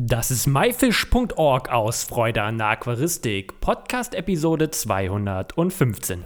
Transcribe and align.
Das 0.00 0.30
ist 0.30 0.46
myfish.org 0.46 1.72
aus 1.72 2.04
Freude 2.04 2.42
an 2.42 2.56
der 2.58 2.68
Aquaristik, 2.68 3.58
Podcast 3.58 4.14
Episode 4.14 4.70
215. 4.70 6.24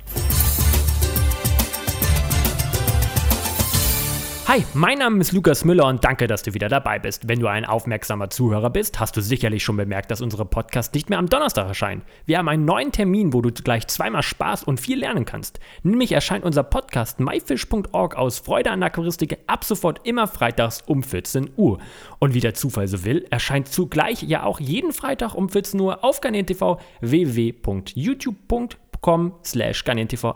Hi, 4.49 4.65
mein 4.75 4.99
Name 4.99 5.21
ist 5.21 5.31
Lukas 5.31 5.65
Müller 5.65 5.87
und 5.87 6.03
danke, 6.03 6.27
dass 6.27 6.43
du 6.43 6.53
wieder 6.53 6.69
dabei 6.69 6.99
bist. 6.99 7.29
Wenn 7.29 7.39
du 7.39 7.47
ein 7.47 7.65
aufmerksamer 7.65 8.29
Zuhörer 8.29 8.71
bist, 8.71 8.99
hast 8.99 9.17
du 9.17 9.21
sicherlich 9.23 9.63
schon 9.63 9.77
bemerkt, 9.77 10.11
dass 10.11 10.21
unsere 10.21 10.45
Podcasts 10.45 10.93
nicht 10.93 11.09
mehr 11.09 11.21
am 11.21 11.29
Donnerstag 11.29 11.69
erscheinen. 11.69 12.03
Wir 12.27 12.39
haben 12.39 12.49
einen 12.49 12.65
neuen 12.65 12.91
Termin, 12.91 13.33
wo 13.33 13.41
du 13.41 13.53
gleich 13.53 13.87
zweimal 13.87 14.25
Spaß 14.25 14.65
und 14.65 14.81
viel 14.81 14.99
lernen 14.99 15.25
kannst. 15.25 15.61
Nämlich 15.85 16.11
erscheint 16.11 16.45
unser 16.45 16.65
Podcast 16.65 17.21
myfish.org 17.21 18.17
aus 18.17 18.41
Freude 18.41 18.73
an 18.73 18.83
Aquaristik 18.83 19.39
ab 19.47 19.63
sofort 19.63 20.01
immer 20.05 20.27
freitags 20.27 20.83
um 20.87 21.05
14 21.05 21.51
Uhr. 21.57 21.79
Und 22.19 22.35
wie 22.35 22.41
der 22.41 22.55
Zufall 22.55 22.89
so 22.89 23.05
will, 23.05 23.25
erscheint 23.31 23.69
zugleich 23.69 24.23
ja 24.25 24.43
auch 24.43 24.59
jeden 24.59 24.93
Freitag 24.93 25.35
um 25.35 25.51
14 25.51 25.81
Uhr 25.81 26.03
auf 26.05 26.21
Garnet 26.21 26.49
TV 26.49 26.81
www.youtube.com 27.01 28.69
youtube.com 29.03 29.35
slash 29.45 29.85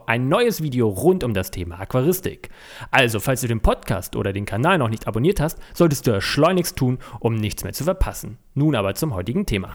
ein 0.06 0.29
neues 0.29 0.62
Video 0.62 0.88
rund 0.88 1.24
um 1.24 1.34
das 1.34 1.51
Thema 1.51 1.80
Aquaristik. 1.80 2.51
Also, 2.91 3.20
falls 3.20 3.41
du 3.41 3.48
den 3.48 3.61
Podcast 3.61 4.16
oder 4.16 4.33
den 4.33 4.45
Kanal 4.45 4.79
noch 4.79 4.88
nicht 4.88 5.07
abonniert 5.07 5.41
hast, 5.41 5.59
solltest 5.74 6.07
du 6.07 6.16
es 6.16 6.24
schleunigst 6.24 6.77
tun, 6.77 6.98
um 7.21 7.37
nichts 7.37 7.65
mehr 7.65 7.73
zu 7.73 7.84
verpassen. 7.84 8.38
Nun 8.55 8.74
aber 8.74 8.95
zum 8.95 9.15
heutigen 9.15 9.47
Thema. 9.47 9.74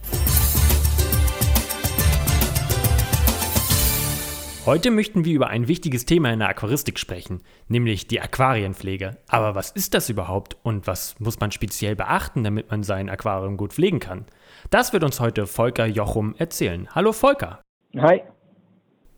Heute 4.63 4.91
möchten 4.91 5.25
wir 5.25 5.33
über 5.33 5.47
ein 5.47 5.67
wichtiges 5.67 6.05
Thema 6.05 6.31
in 6.31 6.37
der 6.37 6.49
Aquaristik 6.49 6.99
sprechen, 6.99 7.41
nämlich 7.67 8.07
die 8.07 8.21
Aquarienpflege. 8.21 9.17
Aber 9.27 9.55
was 9.55 9.71
ist 9.71 9.95
das 9.95 10.09
überhaupt 10.09 10.55
und 10.61 10.85
was 10.85 11.19
muss 11.19 11.39
man 11.39 11.51
speziell 11.51 11.95
beachten, 11.95 12.43
damit 12.43 12.69
man 12.69 12.83
sein 12.83 13.09
Aquarium 13.09 13.57
gut 13.57 13.73
pflegen 13.73 13.99
kann? 13.99 14.25
Das 14.69 14.93
wird 14.93 15.03
uns 15.03 15.19
heute 15.19 15.47
Volker 15.47 15.87
Jochum 15.87 16.35
erzählen. 16.37 16.87
Hallo 16.93 17.11
Volker. 17.11 17.59
Hi. 17.97 18.21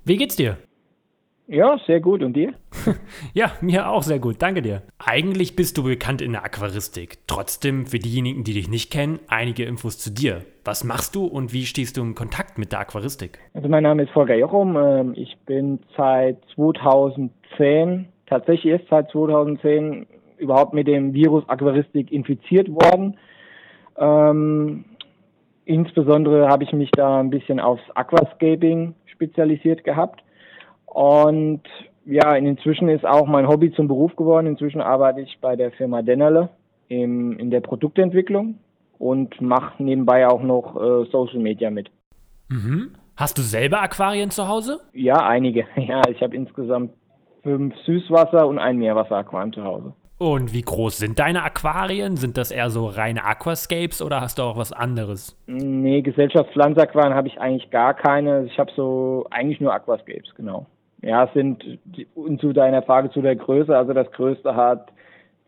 Wie 0.05 0.17
geht's 0.17 0.35
dir? 0.35 0.57
Ja, 1.47 1.77
sehr 1.87 2.01
gut. 2.01 2.23
Und 2.23 2.33
dir? 2.33 2.53
ja, 3.33 3.51
mir 3.61 3.89
auch 3.89 4.03
sehr 4.03 4.19
gut. 4.19 4.37
Danke 4.39 4.61
dir. 4.61 4.81
Eigentlich 4.97 5.55
bist 5.55 5.77
du 5.77 5.83
bekannt 5.83 6.21
in 6.21 6.33
der 6.33 6.43
Aquaristik. 6.43 7.19
Trotzdem, 7.27 7.85
für 7.85 7.99
diejenigen, 7.99 8.43
die 8.43 8.53
dich 8.53 8.69
nicht 8.69 8.91
kennen, 8.91 9.19
einige 9.27 9.63
Infos 9.63 9.97
zu 9.97 10.11
dir. 10.11 10.41
Was 10.65 10.83
machst 10.83 11.15
du 11.15 11.25
und 11.25 11.53
wie 11.53 11.65
stehst 11.65 11.95
du 11.95 12.01
in 12.01 12.15
Kontakt 12.15 12.57
mit 12.57 12.73
der 12.73 12.79
Aquaristik? 12.79 13.39
Also 13.53 13.69
mein 13.69 13.83
Name 13.83 14.03
ist 14.03 14.11
Volker 14.11 14.35
Jochum. 14.35 14.75
Ähm, 14.75 15.13
ich 15.15 15.37
bin 15.45 15.79
seit 15.95 16.37
2010, 16.55 18.07
tatsächlich 18.25 18.73
erst 18.73 18.89
seit 18.89 19.09
2010, 19.11 20.05
überhaupt 20.37 20.73
mit 20.73 20.87
dem 20.87 21.13
Virus 21.13 21.47
Aquaristik 21.47 22.11
infiziert 22.11 22.67
worden. 22.69 23.17
Ähm, 23.97 24.83
insbesondere 25.65 26.49
habe 26.49 26.65
ich 26.65 26.73
mich 26.73 26.91
da 26.91 27.19
ein 27.19 27.29
bisschen 27.29 27.61
aufs 27.61 27.83
Aquascaping 27.95 28.95
spezialisiert 29.13 29.83
gehabt. 29.83 30.23
Und 30.85 31.61
ja, 32.05 32.35
inzwischen 32.35 32.89
ist 32.89 33.05
auch 33.05 33.27
mein 33.27 33.47
Hobby 33.47 33.71
zum 33.71 33.87
Beruf 33.87 34.15
geworden. 34.15 34.47
Inzwischen 34.47 34.81
arbeite 34.81 35.21
ich 35.21 35.37
bei 35.41 35.55
der 35.55 35.71
Firma 35.71 36.01
Dennerle 36.01 36.49
im, 36.87 37.37
in 37.39 37.49
der 37.49 37.61
Produktentwicklung 37.61 38.59
und 38.99 39.41
mache 39.41 39.81
nebenbei 39.81 40.27
auch 40.27 40.43
noch 40.43 40.75
äh, 40.75 41.05
Social 41.11 41.39
Media 41.39 41.69
mit. 41.69 41.89
Mhm. 42.49 42.95
Hast 43.15 43.37
du 43.37 43.41
selber 43.41 43.81
Aquarien 43.81 44.31
zu 44.31 44.47
Hause? 44.47 44.79
Ja, 44.93 45.25
einige. 45.25 45.65
Ja, 45.75 46.01
ich 46.09 46.21
habe 46.21 46.35
insgesamt 46.35 46.91
fünf 47.43 47.75
Süßwasser- 47.85 48.47
und 48.47 48.59
ein 48.59 48.77
Meerwasseraquarien 48.77 49.53
zu 49.53 49.63
Hause. 49.63 49.93
Und 50.17 50.53
wie 50.53 50.61
groß 50.61 50.99
sind 50.99 51.19
deine 51.19 51.43
Aquarien? 51.43 52.15
Sind 52.17 52.37
das 52.37 52.51
eher 52.51 52.69
so 52.69 52.85
reine 52.87 53.25
Aquascapes 53.25 54.01
oder 54.01 54.21
hast 54.21 54.39
du 54.39 54.43
auch 54.43 54.57
was 54.57 54.71
anderes? 54.71 55.37
Nee, 55.47 56.01
Gesellschaftspflanzaquarien 56.01 57.13
habe 57.13 57.27
ich 57.27 57.39
eigentlich 57.39 57.69
gar 57.71 57.93
keine. 57.93 58.45
Ich 58.45 58.57
habe 58.57 58.71
so 58.75 59.25
eigentlich 59.31 59.59
nur 59.59 59.73
Aquascapes, 59.73 60.33
genau. 60.35 60.65
Ja, 61.01 61.29
sind 61.33 61.79
und 62.15 62.39
zu 62.39 62.53
deiner 62.53 62.81
Frage 62.83 63.11
zu 63.11 63.21
der 63.21 63.35
Größe, 63.35 63.75
also 63.75 63.91
das 63.91 64.09
größte 64.13 64.55
hat 64.55 64.87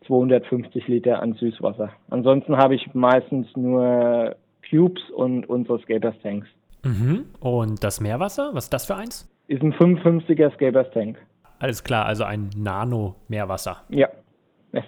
250 0.06 0.86
Liter 0.88 1.22
an 1.22 1.32
Süßwasser. 1.32 1.90
Ansonsten 2.10 2.58
habe 2.58 2.74
ich 2.74 2.92
meistens 2.92 3.48
nur 3.56 4.36
Cubes 4.68 5.02
und 5.14 5.48
unsere 5.48 5.78
Scapers 5.78 6.14
Tanks. 6.22 6.48
Mhm. 6.84 7.24
Und 7.40 7.82
das 7.82 8.00
Meerwasser, 8.00 8.50
was 8.52 8.64
ist 8.64 8.72
das 8.72 8.84
für 8.86 8.96
eins? 8.96 9.28
Ist 9.48 9.62
ein 9.62 9.72
55er 9.72 10.52
Scapers 10.54 10.90
Tank. 10.92 11.16
Alles 11.58 11.82
klar, 11.82 12.04
also 12.04 12.24
ein 12.24 12.50
Nano-Meerwasser. 12.54 13.78
Ja, 13.88 14.08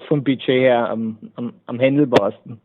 vom 0.08 0.24
Budget 0.24 0.48
her 0.48 0.90
am, 0.90 1.18
am, 1.36 1.52
am 1.66 1.78
händelbarsten. 1.78 2.60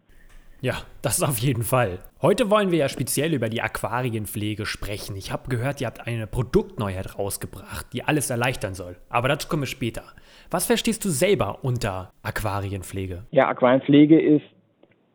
Ja, 0.64 0.76
das 1.02 1.22
auf 1.22 1.40
jeden 1.40 1.64
Fall. 1.64 2.00
Heute 2.22 2.50
wollen 2.50 2.72
wir 2.72 2.78
ja 2.78 2.88
speziell 2.88 3.34
über 3.34 3.50
die 3.50 3.62
Aquarienpflege 3.62 4.66
sprechen. 4.66 5.18
Ich 5.18 5.34
habe 5.34 5.50
gehört, 5.50 5.82
ihr 5.82 5.88
habt 5.88 6.08
eine 6.08 6.26
Produktneuheit 6.26 7.20
rausgebracht, 7.20 7.88
die 7.92 8.06
alles 8.06 8.30
erleichtern 8.30 8.74
soll. 8.74 8.96
Aber 9.10 9.28
dazu 9.28 9.50
kommen 9.50 9.64
wir 9.64 9.68
später. 9.68 10.04
Was 10.50 10.66
verstehst 10.66 11.04
du 11.04 11.10
selber 11.10 11.60
unter 11.64 12.12
Aquarienpflege? 12.22 13.24
Ja, 13.32 13.50
Aquarienpflege 13.50 14.22
ist 14.22 14.46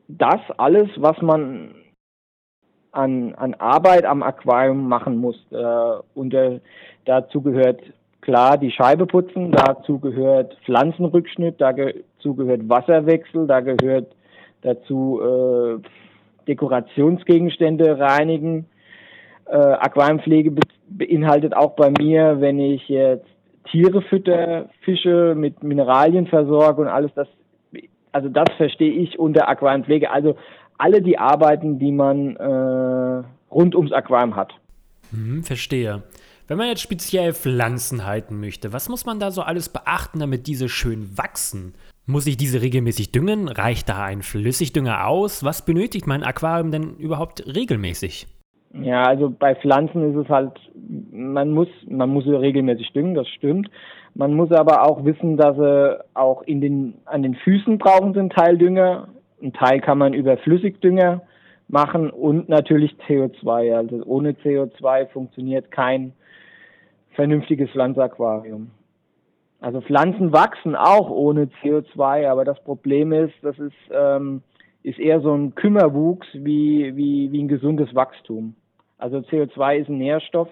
das 0.09 0.41
alles, 0.59 0.91
was 0.97 1.17
man 1.23 1.75
an, 2.93 3.35
an 3.37 3.55
Arbeit 3.55 4.05
am 4.05 4.23
Aquarium 4.23 4.87
machen 4.87 5.17
muss. 5.17 5.37
Äh, 5.51 5.57
und 6.15 6.35
äh, 6.35 6.61
dazu 7.07 7.41
gehört 7.41 7.81
klar 8.29 8.59
die 8.59 8.71
Scheibe 8.71 9.07
putzen, 9.07 9.53
dazu 9.53 9.99
gehört 9.99 10.55
Pflanzenrückschnitt, 10.67 11.59
dazu 11.63 12.35
gehört 12.35 12.69
Wasserwechsel, 12.69 13.47
da 13.47 13.61
gehört 13.61 14.15
dazu 14.61 15.19
äh, 15.23 15.79
Dekorationsgegenstände 16.47 17.99
reinigen. 17.99 18.67
Äh, 19.47 19.57
Aquariumpflege 19.57 20.51
be 20.51 20.61
beinhaltet 20.91 21.57
auch 21.57 21.75
bei 21.75 21.91
mir, 21.99 22.41
wenn 22.41 22.59
ich 22.59 22.87
jetzt 22.89 23.27
Tiere 23.71 24.03
fütter, 24.03 24.69
Fische 24.83 25.35
mit 25.35 25.63
Mineralien 25.63 26.27
versorge 26.27 26.83
und 26.83 26.89
alles 26.89 27.11
das, 27.15 27.29
also 28.13 28.29
das 28.29 28.49
verstehe 28.59 28.93
ich 28.93 29.19
unter 29.19 29.49
Aquariumpflege. 29.49 30.11
Also 30.11 30.37
alle 30.77 31.01
die 31.01 31.19
Arbeiten, 31.19 31.79
die 31.79 31.93
man 31.93 32.37
äh, 32.37 33.25
rund 33.51 33.75
ums 33.75 33.93
Aquarium 33.93 34.37
hat. 34.37 34.53
Hm, 35.13 35.43
verstehe. 35.43 36.03
Wenn 36.49 36.57
man 36.57 36.69
jetzt 36.69 36.81
speziell 36.81 37.35
Pflanzen 37.35 38.07
halten 38.07 38.41
möchte, 38.41 38.73
was 38.73 38.89
muss 38.89 39.05
man 39.05 39.21
da 39.21 39.31
so 39.31 39.43
alles 39.43 39.69
beachten, 39.69 40.19
damit 40.19 40.47
diese 40.47 40.71
schön 40.71 41.19
wachsen? 41.19 41.75
Muss 42.07 42.27
ich 42.27 42.39
diese 42.39 42.63
regelmäßig 42.63 43.13
düngen? 43.13 43.49
Reicht 43.49 43.91
da 43.91 44.03
ein 44.03 44.23
Flüssigdünger 44.23 45.07
aus? 45.07 45.45
Was 45.45 45.67
benötigt 45.67 46.07
mein 46.07 46.23
Aquarium 46.23 46.71
denn 46.71 46.97
überhaupt 46.97 47.45
regelmäßig? 47.55 48.29
Ja, 48.73 49.03
also 49.03 49.29
bei 49.29 49.57
Pflanzen 49.57 50.11
ist 50.11 50.25
es 50.25 50.29
halt, 50.31 50.53
man 51.13 51.51
muss, 51.51 51.69
man 51.87 52.09
muss 52.09 52.25
sie 52.25 52.35
regelmäßig 52.35 52.95
düngen, 52.95 53.15
das 53.15 53.29
stimmt. 53.29 53.69
Man 54.15 54.33
muss 54.33 54.51
aber 54.51 54.87
auch 54.87 55.05
wissen, 55.05 55.37
dass 55.37 55.55
sie 55.55 55.99
auch 56.15 56.41
in 56.43 56.63
den, 56.63 56.95
an 57.05 57.23
den 57.23 57.35
Füßen 57.35 57.77
brauchen 57.77 58.15
sie 58.15 58.21
einen 58.21 58.31
Teil 58.31 58.57
Dünger. 58.57 59.09
Ein 59.43 59.53
Teil 59.53 59.83
kann 59.83 59.99
man 59.99 60.15
über 60.15 60.39
Flüssigdünger 60.39 61.21
machen 61.69 62.09
und 62.09 62.49
natürlich 62.49 62.97
CO2. 63.07 63.77
Also 63.77 64.03
ohne 64.07 64.33
CO2 64.33 65.09
funktioniert 65.09 65.71
kein 65.71 66.15
vernünftiges 67.19 67.69
Pflanzaquarium. 67.71 68.71
Also 69.61 69.81
Pflanzen 69.81 70.33
wachsen 70.33 70.77
auch 70.77 71.11
ohne 71.11 71.47
CO2, 71.61 72.29
aber 72.29 72.45
das 72.45 72.63
Problem 72.63 73.11
ist, 73.11 73.35
das 73.43 73.59
ist, 73.59 73.75
ähm, 73.91 74.43
ist 74.85 75.01
eher 75.01 75.21
so 75.21 75.35
ein 75.35 75.57
Kümmerwuchs 75.57 76.29
wie, 76.33 76.95
wie, 76.95 77.33
wie 77.33 77.43
ein 77.43 77.49
gesundes 77.49 77.93
Wachstum. 77.93 78.55
Also 78.99 79.19
CO2 79.19 79.79
ist 79.79 79.89
ein 79.89 79.99
Nährstoff, 79.99 80.49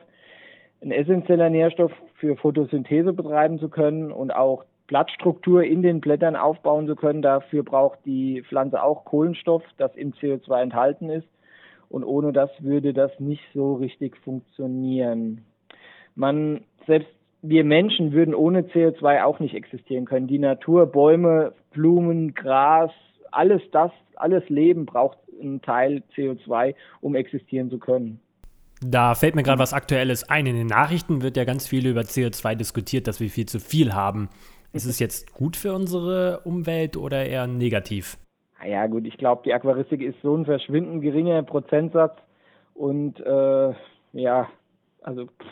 ein 0.82 0.90
essentieller 0.90 1.50
Nährstoff 1.50 1.92
für 2.16 2.34
Photosynthese 2.34 3.12
betreiben 3.12 3.60
zu 3.60 3.68
können 3.68 4.10
und 4.10 4.34
auch 4.34 4.64
Blattstruktur 4.88 5.62
in 5.62 5.82
den 5.82 6.00
Blättern 6.00 6.34
aufbauen 6.34 6.88
zu 6.88 6.96
können. 6.96 7.22
Dafür 7.22 7.62
braucht 7.62 8.00
die 8.04 8.42
Pflanze 8.42 8.82
auch 8.82 9.04
Kohlenstoff, 9.04 9.62
das 9.76 9.94
im 9.94 10.14
CO2 10.14 10.62
enthalten 10.62 11.10
ist. 11.10 11.28
Und 11.88 12.02
ohne 12.02 12.32
das 12.32 12.50
würde 12.58 12.92
das 12.92 13.12
nicht 13.20 13.44
so 13.54 13.74
richtig 13.74 14.16
funktionieren 14.16 15.44
man, 16.16 16.62
selbst 16.86 17.08
wir 17.42 17.64
Menschen 17.64 18.12
würden 18.12 18.34
ohne 18.34 18.62
CO2 18.62 19.22
auch 19.22 19.38
nicht 19.38 19.54
existieren 19.54 20.04
können. 20.04 20.26
Die 20.26 20.38
Natur, 20.38 20.86
Bäume, 20.86 21.52
Blumen, 21.72 22.34
Gras, 22.34 22.90
alles 23.30 23.62
das, 23.70 23.92
alles 24.16 24.48
Leben 24.48 24.86
braucht 24.86 25.18
einen 25.40 25.62
Teil 25.62 26.02
CO2, 26.16 26.74
um 27.00 27.14
existieren 27.14 27.70
zu 27.70 27.78
können. 27.78 28.20
Da 28.82 29.14
fällt 29.14 29.34
mir 29.34 29.42
gerade 29.42 29.58
was 29.58 29.72
Aktuelles 29.72 30.28
ein. 30.28 30.46
In 30.46 30.56
den 30.56 30.66
Nachrichten 30.66 31.22
wird 31.22 31.36
ja 31.36 31.44
ganz 31.44 31.66
viel 31.66 31.86
über 31.86 32.02
CO2 32.02 32.56
diskutiert, 32.56 33.06
dass 33.06 33.20
wir 33.20 33.30
viel 33.30 33.46
zu 33.46 33.58
viel 33.58 33.94
haben. 33.94 34.28
Ist 34.72 34.84
es 34.84 34.98
jetzt 34.98 35.32
gut 35.32 35.56
für 35.56 35.72
unsere 35.72 36.40
Umwelt 36.44 36.96
oder 36.96 37.24
eher 37.24 37.46
negativ? 37.46 38.18
Ja 38.66 38.86
gut, 38.86 39.06
ich 39.06 39.16
glaube, 39.16 39.42
die 39.44 39.54
Aquaristik 39.54 40.02
ist 40.02 40.20
so 40.22 40.36
ein 40.36 40.44
verschwindend 40.44 41.02
geringer 41.02 41.42
Prozentsatz 41.42 42.16
und 42.74 43.20
äh, 43.20 43.74
ja, 44.12 44.48
also 45.02 45.26
pff, 45.26 45.46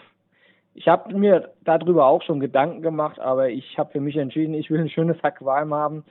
ich 0.75 0.89
habe 0.89 1.17
mir 1.17 1.51
darüber 1.65 2.07
auch 2.07 2.23
schon 2.23 2.41
Gedanken 2.41 2.83
gemacht, 2.83 3.21
aber 3.21 3.49
ich 3.49 3.79
habe 3.79 3.93
für 3.93 4.01
mich 4.01 4.17
entschieden, 4.17 4.55
ich 4.55 4.71
will 4.71 4.81
ein 4.81 4.89
schönes 4.89 5.23
Aquarium 5.23 5.73
haben. 5.73 6.05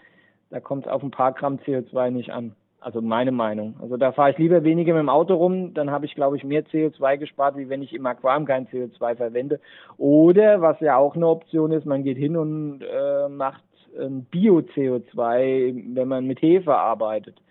Da 0.50 0.60
kommt 0.60 0.86
es 0.86 0.92
auf 0.92 1.04
ein 1.04 1.12
paar 1.12 1.34
Gramm 1.34 1.58
CO2 1.58 2.12
nicht 2.12 2.32
an. 2.32 2.56
Also 2.80 3.02
meine 3.02 3.32
Meinung. 3.32 3.76
Also 3.82 3.98
da 3.98 4.12
fahre 4.12 4.32
ich 4.32 4.38
lieber 4.38 4.64
weniger 4.64 4.94
mit 4.94 5.02
dem 5.02 5.10
Auto 5.10 5.36
rum, 5.36 5.74
dann 5.74 5.90
habe 5.90 6.06
ich, 6.06 6.16
glaube 6.16 6.36
ich, 6.38 6.44
mehr 6.44 6.66
CO2 6.66 7.18
gespart, 7.18 7.56
wie 7.56 7.70
wenn 7.70 7.82
ich 7.82 7.94
im 7.94 8.06
Aquarium 8.06 8.46
kein 8.46 8.68
CO2 8.68 9.16
verwende. 9.16 9.60
Oder, 9.98 10.62
was 10.62 10.80
ja 10.82 10.98
auch 10.98 11.16
eine 11.16 11.28
Option 11.28 11.72
ist, 11.72 11.86
man 11.86 12.04
geht 12.04 12.18
hin 12.18 12.36
und 12.36 12.82
äh, 12.82 13.30
macht 13.30 13.64
ähm, 13.98 14.26
Bio-CO2, 14.32 15.96
wenn 15.96 16.08
man 16.08 16.26
mit 16.26 16.42
Hefe 16.42 16.76
arbeitet. 16.76 17.42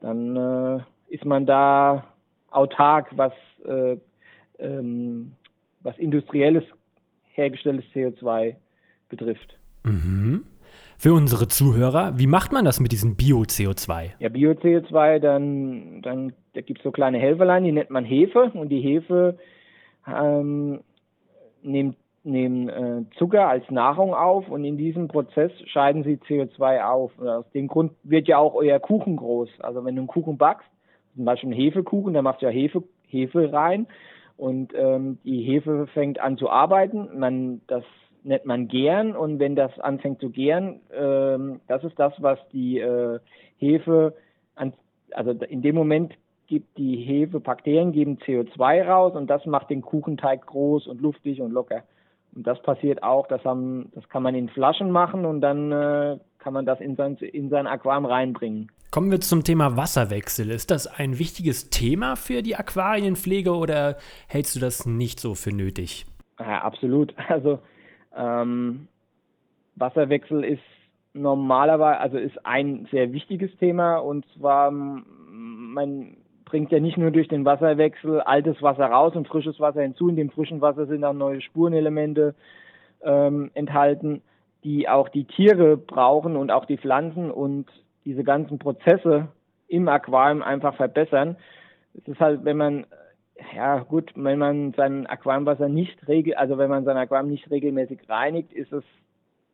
Dann 0.00 0.36
äh, 0.36 0.80
ist 1.14 1.24
man 1.24 1.46
da 1.46 2.04
autark, 2.50 3.08
was, 3.16 3.32
äh, 3.64 3.96
ähm, 4.58 5.32
was 5.82 5.96
industrielles 5.98 6.64
hergestelltes 7.32 7.84
CO2 7.94 8.56
betrifft. 9.08 9.56
Mhm. 9.84 10.44
Für 10.98 11.14
unsere 11.14 11.48
Zuhörer, 11.48 12.18
wie 12.18 12.26
macht 12.26 12.52
man 12.52 12.66
das 12.66 12.78
mit 12.78 12.92
diesem 12.92 13.16
Bio-CO2? 13.16 14.10
Ja, 14.18 14.28
Bio-CO2, 14.28 15.18
dann, 15.18 16.02
dann 16.02 16.34
da 16.52 16.60
gibt 16.60 16.80
es 16.80 16.84
so 16.84 16.90
kleine 16.90 17.18
Helferlein, 17.18 17.64
die 17.64 17.72
nennt 17.72 17.90
man 17.90 18.04
Hefe 18.04 18.50
und 18.52 18.68
die 18.68 18.80
Hefe 18.80 19.38
ähm, 20.06 20.80
nimmt 21.62 21.96
nehmen 22.22 22.68
äh, 22.68 23.04
Zucker 23.16 23.48
als 23.48 23.70
Nahrung 23.70 24.14
auf 24.14 24.48
und 24.48 24.62
in 24.64 24.76
diesem 24.76 25.08
Prozess 25.08 25.52
scheiden 25.66 26.04
sie 26.04 26.18
CO2 26.28 26.84
auf. 26.84 27.12
Und 27.18 27.28
aus 27.28 27.50
dem 27.52 27.66
Grund 27.66 27.92
wird 28.02 28.28
ja 28.28 28.36
auch 28.36 28.54
euer 28.54 28.78
Kuchen 28.78 29.16
groß. 29.16 29.48
Also 29.60 29.84
wenn 29.84 29.96
du 29.96 30.02
einen 30.02 30.08
Kuchen 30.08 30.36
backst, 30.36 30.68
zum 31.16 31.24
Beispiel 31.24 31.50
einen 31.50 31.58
Hefekuchen, 31.58 32.12
da 32.12 32.20
machst 32.20 32.42
du 32.42 32.46
ja 32.46 32.52
Hefe, 32.52 32.82
Hefe 33.06 33.50
rein 33.52 33.86
und 34.40 34.72
ähm, 34.74 35.18
die 35.22 35.42
Hefe 35.42 35.86
fängt 35.88 36.18
an 36.18 36.38
zu 36.38 36.48
arbeiten. 36.48 37.18
Man, 37.18 37.60
das 37.66 37.84
nennt 38.22 38.46
man 38.46 38.68
gern 38.68 39.14
und 39.14 39.38
wenn 39.38 39.54
das 39.54 39.78
anfängt 39.78 40.20
zu 40.20 40.30
gären, 40.30 40.80
ähm, 40.94 41.60
das 41.68 41.84
ist 41.84 41.98
das, 41.98 42.14
was 42.18 42.38
die 42.50 42.78
äh, 42.78 43.20
Hefe, 43.58 44.14
an, 44.54 44.72
also 45.12 45.32
in 45.32 45.60
dem 45.60 45.74
Moment 45.74 46.14
gibt 46.46 46.78
die 46.78 46.96
Hefe, 46.96 47.38
Bakterien 47.38 47.92
geben 47.92 48.16
CO2 48.16 48.82
raus 48.82 49.14
und 49.14 49.28
das 49.28 49.44
macht 49.44 49.68
den 49.68 49.82
Kuchenteig 49.82 50.46
groß 50.46 50.86
und 50.86 51.02
luftig 51.02 51.42
und 51.42 51.52
locker. 51.52 51.84
Und 52.34 52.46
das 52.46 52.60
passiert 52.62 53.02
auch, 53.02 53.26
das, 53.26 53.44
haben, 53.44 53.90
das 53.94 54.08
kann 54.08 54.22
man 54.22 54.34
in 54.34 54.48
Flaschen 54.48 54.90
machen 54.90 55.24
und 55.24 55.40
dann 55.40 55.72
äh, 55.72 56.18
kann 56.38 56.52
man 56.52 56.66
das 56.66 56.80
in 56.80 56.96
sein, 56.96 57.16
in 57.16 57.48
sein 57.48 57.66
Aquarium 57.66 58.04
reinbringen. 58.06 58.70
Kommen 58.90 59.10
wir 59.10 59.20
zum 59.20 59.44
Thema 59.44 59.76
Wasserwechsel. 59.76 60.50
Ist 60.50 60.70
das 60.70 60.86
ein 60.86 61.18
wichtiges 61.18 61.70
Thema 61.70 62.16
für 62.16 62.42
die 62.42 62.56
Aquarienpflege 62.56 63.54
oder 63.54 63.96
hältst 64.26 64.56
du 64.56 64.60
das 64.60 64.84
nicht 64.86 65.20
so 65.20 65.34
für 65.34 65.54
nötig? 65.54 66.06
Ja, 66.38 66.62
absolut. 66.62 67.14
Also 67.28 67.60
ähm, 68.16 68.88
Wasserwechsel 69.76 70.44
ist 70.44 70.62
normalerweise, 71.12 72.00
also 72.00 72.18
ist 72.18 72.44
ein 72.44 72.88
sehr 72.90 73.12
wichtiges 73.12 73.56
Thema 73.58 73.98
und 73.98 74.26
zwar 74.34 74.70
man 74.70 76.16
bringt 76.50 76.72
ja 76.72 76.80
nicht 76.80 76.98
nur 76.98 77.12
durch 77.12 77.28
den 77.28 77.44
Wasserwechsel 77.44 78.20
altes 78.22 78.60
Wasser 78.60 78.86
raus 78.86 79.14
und 79.14 79.28
frisches 79.28 79.60
Wasser 79.60 79.82
hinzu. 79.82 80.08
In 80.08 80.16
dem 80.16 80.30
frischen 80.30 80.60
Wasser 80.60 80.86
sind 80.86 81.04
auch 81.04 81.12
neue 81.12 81.40
Spurenelemente 81.40 82.34
ähm, 83.04 83.52
enthalten, 83.54 84.20
die 84.64 84.88
auch 84.88 85.08
die 85.08 85.26
Tiere 85.26 85.76
brauchen 85.76 86.34
und 86.34 86.50
auch 86.50 86.64
die 86.64 86.76
Pflanzen 86.76 87.30
und 87.30 87.66
diese 88.04 88.24
ganzen 88.24 88.58
Prozesse 88.58 89.28
im 89.68 89.88
Aquarium 89.88 90.42
einfach 90.42 90.74
verbessern. 90.74 91.36
Es 91.94 92.08
ist 92.08 92.18
halt, 92.18 92.44
wenn 92.44 92.56
man 92.56 92.86
ja 93.54 93.78
gut, 93.78 94.10
wenn 94.16 94.38
man 94.40 94.72
sein 94.72 95.06
Aquariumwasser 95.06 95.68
nicht 95.68 96.08
regel, 96.08 96.34
also 96.34 96.58
wenn 96.58 96.68
man 96.68 96.84
sein 96.84 96.96
Aquarium 96.96 97.30
nicht 97.30 97.48
regelmäßig 97.48 98.00
reinigt, 98.08 98.52
ist 98.52 98.72
es, 98.72 98.82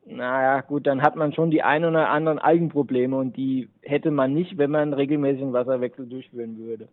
naja, 0.09 0.61
gut, 0.61 0.87
dann 0.87 1.03
hat 1.03 1.17
man 1.17 1.33
schon 1.33 1.51
die 1.51 1.63
ein 1.63 1.85
oder 1.85 2.09
anderen 2.09 2.39
Algenprobleme 2.39 3.17
und 3.17 3.37
die 3.37 3.69
hätte 3.83 4.13
man 4.13 4.33
nicht, 4.33 4.57
wenn 4.57 4.71
man 4.71 4.93
regelmäßigen 4.93 5.53
Wasserwechsel 5.53 6.07
durchführen 6.07 6.59
würde. 6.59 6.89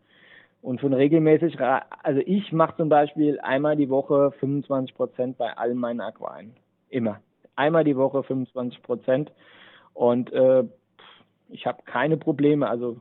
Und 0.64 0.82
von 0.82 0.94
regelmäßig, 0.94 1.60
also 1.60 2.22
ich 2.26 2.52
mache 2.52 2.78
zum 2.78 2.90
Beispiel 2.90 3.40
einmal 3.42 3.76
die 3.76 3.90
Woche 3.90 4.32
25 4.40 4.96
Prozent 4.96 5.38
bei 5.38 5.56
allen 5.56 5.78
meinen 5.78 6.02
Aquarien. 6.02 6.54
Immer. 6.90 7.20
Einmal 7.56 7.84
die 7.84 7.98
Woche 7.98 8.24
25 8.24 8.82
Prozent. 8.82 9.32
Und 9.94 10.32
äh, 10.34 10.64
ich 11.50 11.68
habe 11.68 11.84
keine 11.86 12.18
Probleme. 12.18 12.68
Also 12.68 12.98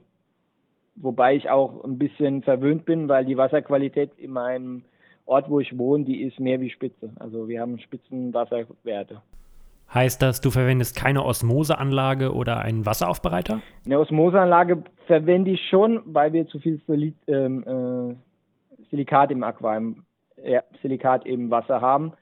wobei 0.97 1.37
ich 1.37 1.49
auch 1.49 1.85
ein 1.85 1.99
bisschen 1.99 2.43
verwöhnt 2.43 2.85
bin, 2.85 3.09
weil 3.09 3.25
die 3.25 3.37
Wasserqualität 3.37 4.11
in 4.19 4.33
meinem 4.33 4.83
Ort, 5.25 5.49
wo 5.49 5.61
ich 5.61 5.79
wohne, 5.79 6.05
die 6.05 6.23
ist 6.23 6.41
mehr 6.41 6.61
wie 6.61 6.69
Spitze. 6.69 7.13
Also 7.19 7.49
wir 7.49 7.61
haben 7.61 7.79
Spitzenwasserwerte. 7.79 9.23
Heißt 9.95 10.23
das, 10.23 10.41
du 10.41 10.51
verwendest 10.51 10.97
keine 10.97 11.25
Osmoseanlage 11.25 12.33
oder 12.33 12.61
einen 12.61 12.87
Wasseraufbereiter? 12.87 13.61
Eine 13.85 13.99
Osmoseanlage 13.99 14.85
verwende 15.07 15.51
ich 15.51 15.61
schon, 15.69 16.01
weil 16.07 16.33
wir 16.33 16.47
zu 16.47 16.59
viel 16.61 16.81
Silit, 16.87 17.15
ähm, 17.27 17.63
äh, 17.67 18.85
Silikat 18.91 19.31
im 19.31 19.43
Aquarium, 19.43 20.05
ja, 20.43 20.63
Silikat 20.81 21.27
im 21.27 21.51
Wasser 21.51 21.81
haben. 21.83 22.13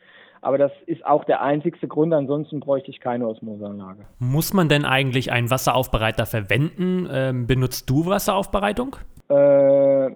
Aber 0.43 0.59
das 0.59 0.73
ist 0.87 1.05
auch 1.05 1.25
der 1.25 1.43
einzigste 1.43 1.87
Grund, 1.87 2.13
ansonsten 2.15 2.61
bräuchte 2.61 2.91
ich 2.91 3.01
keine 3.01 3.29
Osmoseanlage. 3.29 4.07
Muss 4.19 4.55
man 4.55 4.69
denn 4.69 4.85
eigentlich 4.85 5.31
einen 5.31 5.51
Wasseraufbereiter 5.51 6.27
verwenden? 6.27 7.09
Ähm, 7.13 7.47
benutzt 7.47 7.89
du 7.91 8.07
Wasseraufbereitung? 8.07 8.97
Äh, 9.29 10.11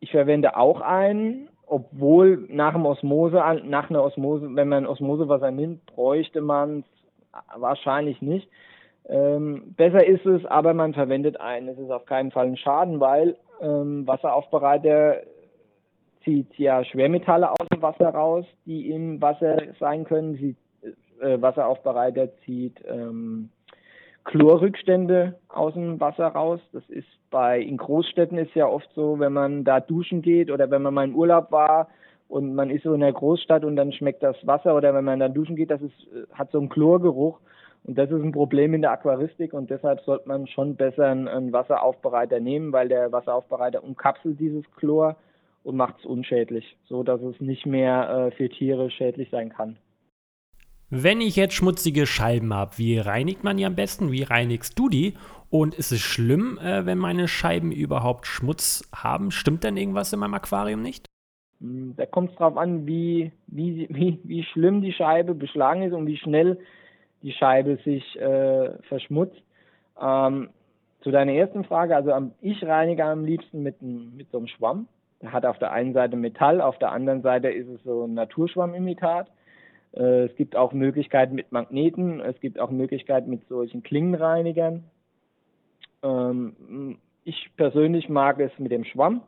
ich 0.00 0.10
verwende 0.10 0.56
auch 0.56 0.80
einen, 0.80 1.48
obwohl 1.66 2.46
nach 2.50 2.72
dem 2.72 2.86
Osmose, 2.86 3.42
nach 3.64 3.90
einer 3.90 4.02
Osmose, 4.02 4.48
wenn 4.54 4.68
man 4.68 4.86
Osmosewasser 4.86 5.50
nimmt, 5.50 5.84
bräuchte 5.86 6.40
man 6.40 6.80
es 6.80 6.93
wahrscheinlich 7.56 8.20
nicht. 8.22 8.48
Ähm, 9.06 9.74
besser 9.76 10.06
ist 10.06 10.24
es, 10.24 10.44
aber 10.46 10.72
man 10.72 10.94
verwendet 10.94 11.40
einen. 11.40 11.68
Es 11.68 11.78
ist 11.78 11.90
auf 11.90 12.06
keinen 12.06 12.30
Fall 12.30 12.46
ein 12.46 12.56
Schaden, 12.56 13.00
weil 13.00 13.36
ähm, 13.60 14.06
Wasseraufbereiter 14.06 15.18
zieht 16.24 16.58
ja 16.58 16.84
Schwermetalle 16.84 17.50
aus 17.50 17.68
dem 17.72 17.82
Wasser 17.82 18.08
raus, 18.08 18.46
die 18.64 18.90
im 18.90 19.20
Wasser 19.20 19.58
sein 19.78 20.04
können. 20.04 20.36
Sie, 20.36 20.56
äh, 21.20 21.40
Wasseraufbereiter 21.40 22.30
zieht 22.44 22.82
ähm, 22.88 23.50
Chlorrückstände 24.24 25.38
aus 25.48 25.74
dem 25.74 26.00
Wasser 26.00 26.28
raus. 26.28 26.60
Das 26.72 26.88
ist 26.88 27.08
bei 27.30 27.60
in 27.60 27.76
Großstädten 27.76 28.38
ist 28.38 28.54
ja 28.54 28.66
oft 28.66 28.88
so, 28.94 29.18
wenn 29.18 29.34
man 29.34 29.64
da 29.64 29.80
duschen 29.80 30.22
geht 30.22 30.50
oder 30.50 30.70
wenn 30.70 30.82
man 30.82 30.94
mal 30.94 31.04
in 31.04 31.14
Urlaub 31.14 31.52
war 31.52 31.88
und 32.34 32.52
man 32.56 32.68
ist 32.68 32.82
so 32.82 32.92
in 32.94 33.00
der 33.00 33.12
Großstadt 33.12 33.64
und 33.64 33.76
dann 33.76 33.92
schmeckt 33.92 34.20
das 34.24 34.34
Wasser 34.44 34.74
oder 34.74 34.92
wenn 34.92 35.04
man 35.04 35.20
da 35.20 35.28
duschen 35.28 35.54
geht, 35.54 35.70
das 35.70 35.80
ist, 35.80 35.94
äh, 36.12 36.26
hat 36.32 36.50
so 36.50 36.58
einen 36.58 36.68
Chlorgeruch. 36.68 37.38
Und 37.84 37.96
das 37.96 38.10
ist 38.10 38.22
ein 38.22 38.32
Problem 38.32 38.74
in 38.74 38.80
der 38.80 38.90
Aquaristik 38.90 39.52
und 39.52 39.70
deshalb 39.70 40.00
sollte 40.00 40.26
man 40.26 40.48
schon 40.48 40.74
besser 40.74 41.06
einen, 41.06 41.28
einen 41.28 41.52
Wasseraufbereiter 41.52 42.40
nehmen, 42.40 42.72
weil 42.72 42.88
der 42.88 43.12
Wasseraufbereiter 43.12 43.84
umkapselt 43.84 44.40
dieses 44.40 44.64
Chlor 44.74 45.16
und 45.62 45.76
macht 45.76 46.00
es 46.00 46.06
unschädlich, 46.06 46.76
so 46.86 47.04
dass 47.04 47.20
es 47.22 47.40
nicht 47.40 47.66
mehr 47.66 48.08
äh, 48.08 48.30
für 48.32 48.48
Tiere 48.48 48.90
schädlich 48.90 49.30
sein 49.30 49.50
kann. 49.50 49.76
Wenn 50.90 51.20
ich 51.20 51.36
jetzt 51.36 51.54
schmutzige 51.54 52.04
Scheiben 52.04 52.52
habe, 52.52 52.78
wie 52.78 52.98
reinigt 52.98 53.44
man 53.44 53.58
die 53.58 53.64
am 53.64 53.76
besten? 53.76 54.10
Wie 54.10 54.24
reinigst 54.24 54.76
du 54.76 54.88
die? 54.88 55.14
Und 55.50 55.76
ist 55.76 55.92
es 55.92 56.00
schlimm, 56.00 56.58
äh, 56.58 56.84
wenn 56.84 56.98
meine 56.98 57.28
Scheiben 57.28 57.70
überhaupt 57.70 58.26
Schmutz 58.26 58.90
haben? 58.92 59.30
Stimmt 59.30 59.62
denn 59.62 59.76
irgendwas 59.76 60.12
in 60.12 60.18
meinem 60.18 60.34
Aquarium 60.34 60.82
nicht? 60.82 61.13
Hm, 61.64 61.94
da 61.96 62.04
kommt 62.04 62.30
es 62.30 62.36
darauf 62.36 62.58
an, 62.58 62.86
wie, 62.86 63.32
wie, 63.46 63.88
wie, 63.90 64.20
wie 64.22 64.42
schlimm 64.44 64.82
die 64.82 64.92
Scheibe 64.92 65.34
beschlagen 65.34 65.82
ist 65.82 65.92
und 65.92 66.06
wie 66.06 66.18
schnell 66.18 66.58
die 67.22 67.32
Scheibe 67.32 67.78
sich 67.84 68.20
äh, 68.20 68.70
verschmutzt. 68.82 69.42
Ähm, 70.00 70.50
zu 71.00 71.10
deiner 71.10 71.32
ersten 71.32 71.64
Frage, 71.64 71.96
also 71.96 72.30
ich 72.40 72.64
reinige 72.64 73.04
am 73.04 73.24
liebsten 73.24 73.62
mit, 73.62 73.80
mit 73.82 74.30
so 74.30 74.38
einem 74.38 74.46
Schwamm 74.46 74.88
hat 75.24 75.46
auf 75.46 75.58
der 75.58 75.72
einen 75.72 75.94
Seite 75.94 76.16
Metall, 76.16 76.60
auf 76.60 76.78
der 76.78 76.92
anderen 76.92 77.22
Seite 77.22 77.48
ist 77.48 77.68
es 77.68 77.82
so 77.82 78.04
ein 78.04 78.14
Naturschwammimitat. 78.14 79.30
Äh, 79.92 80.24
es 80.24 80.36
gibt 80.36 80.56
auch 80.56 80.72
Möglichkeiten 80.72 81.34
mit 81.34 81.50
Magneten, 81.52 82.20
es 82.20 82.38
gibt 82.40 82.58
auch 82.60 82.70
Möglichkeiten 82.70 83.30
mit 83.30 83.46
solchen 83.48 83.82
Klingenreinigern. 83.82 84.84
Ähm, 86.02 86.98
ich 87.24 87.50
persönlich 87.56 88.08
mag 88.08 88.38
es 88.40 88.50
mit 88.58 88.70
dem 88.70 88.84
Schwamm. 88.84 89.22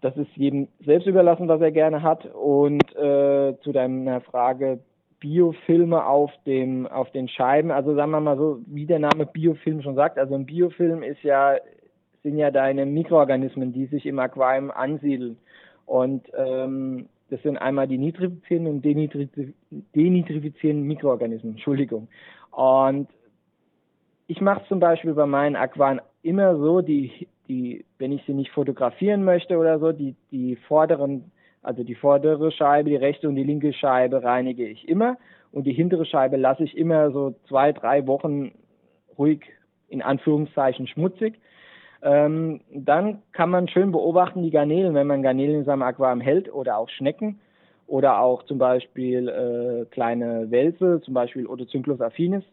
Das 0.00 0.16
ist 0.16 0.30
jedem 0.36 0.68
selbst 0.84 1.06
überlassen, 1.06 1.48
was 1.48 1.60
er 1.60 1.72
gerne 1.72 2.02
hat. 2.02 2.26
Und 2.34 2.94
äh, 2.96 3.54
zu 3.62 3.72
deiner 3.72 4.20
Frage 4.20 4.80
Biofilme 5.20 6.04
auf 6.04 6.30
dem 6.46 6.86
auf 6.86 7.10
den 7.12 7.28
Scheiben, 7.28 7.70
also 7.70 7.94
sagen 7.94 8.10
wir 8.10 8.20
mal 8.20 8.36
so, 8.36 8.58
wie 8.66 8.86
der 8.86 8.98
Name 8.98 9.24
Biofilm 9.24 9.80
schon 9.82 9.94
sagt, 9.94 10.18
also 10.18 10.34
ein 10.34 10.46
Biofilm 10.46 11.02
ist 11.02 11.22
ja 11.22 11.56
sind 12.22 12.38
ja 12.38 12.50
deine 12.50 12.86
Mikroorganismen, 12.86 13.72
die 13.72 13.86
sich 13.86 14.06
im 14.06 14.18
Aquarium 14.18 14.70
ansiedeln. 14.70 15.38
Und 15.86 16.26
ähm, 16.36 17.08
das 17.30 17.42
sind 17.42 17.58
einmal 17.58 17.86
die 17.86 17.98
nitrifizierenden 17.98 18.76
und 18.76 18.84
denitrifizierenden 19.94 20.86
Mikroorganismen. 20.86 21.52
Entschuldigung. 21.52 22.08
Und 22.50 23.08
ich 24.26 24.40
mache 24.40 24.64
zum 24.68 24.80
Beispiel 24.80 25.14
bei 25.14 25.26
meinen 25.26 25.56
Aquarien 25.56 26.00
immer 26.24 26.56
so, 26.56 26.80
die, 26.80 27.28
die, 27.48 27.84
wenn 27.98 28.12
ich 28.12 28.22
sie 28.26 28.34
nicht 28.34 28.50
fotografieren 28.50 29.24
möchte 29.24 29.58
oder 29.58 29.78
so, 29.78 29.92
die, 29.92 30.16
die 30.30 30.56
vorderen, 30.56 31.30
also 31.62 31.84
die 31.84 31.94
vordere 31.94 32.50
Scheibe, 32.50 32.90
die 32.90 32.96
rechte 32.96 33.28
und 33.28 33.36
die 33.36 33.44
linke 33.44 33.72
Scheibe 33.72 34.22
reinige 34.22 34.66
ich 34.66 34.88
immer 34.88 35.16
und 35.52 35.66
die 35.66 35.72
hintere 35.72 36.06
Scheibe 36.06 36.36
lasse 36.36 36.64
ich 36.64 36.76
immer 36.76 37.10
so 37.10 37.34
zwei, 37.48 37.72
drei 37.72 38.06
Wochen 38.06 38.52
ruhig 39.18 39.40
in 39.88 40.02
Anführungszeichen 40.02 40.86
schmutzig. 40.86 41.38
Ähm, 42.02 42.60
dann 42.72 43.22
kann 43.32 43.50
man 43.50 43.68
schön 43.68 43.92
beobachten 43.92 44.42
die 44.42 44.50
Garnelen, 44.50 44.94
wenn 44.94 45.06
man 45.06 45.22
Garnelen 45.22 45.60
in 45.60 45.64
seinem 45.64 45.82
Aquarium 45.82 46.20
hält 46.20 46.52
oder 46.52 46.76
auch 46.78 46.88
Schnecken 46.88 47.38
oder 47.86 48.20
auch 48.20 48.42
zum 48.44 48.58
Beispiel 48.58 49.28
äh, 49.28 49.84
kleine 49.90 50.50
Wälse, 50.50 51.00
zum 51.02 51.14
Beispiel 51.14 51.46
Odocynclus 51.46 52.00
affinis, 52.00 52.44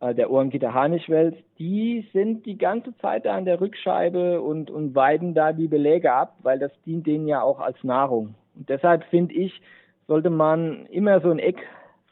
der 0.00 0.30
Ohrengitter 0.30 0.72
Harnischwels, 0.72 1.36
die 1.58 2.08
sind 2.12 2.46
die 2.46 2.56
ganze 2.56 2.96
Zeit 2.98 3.26
da 3.26 3.36
an 3.36 3.44
der 3.44 3.60
Rückscheibe 3.60 4.40
und, 4.40 4.70
und 4.70 4.94
weiden 4.94 5.34
da 5.34 5.52
die 5.52 5.68
Beläge 5.68 6.12
ab, 6.12 6.36
weil 6.42 6.58
das 6.58 6.72
dient 6.86 7.06
denen 7.06 7.28
ja 7.28 7.42
auch 7.42 7.60
als 7.60 7.76
Nahrung. 7.84 8.34
Und 8.56 8.68
deshalb 8.68 9.04
finde 9.04 9.34
ich, 9.34 9.60
sollte 10.06 10.30
man 10.30 10.86
immer 10.86 11.20
so 11.20 11.30
ein 11.30 11.38
Eck 11.38 11.58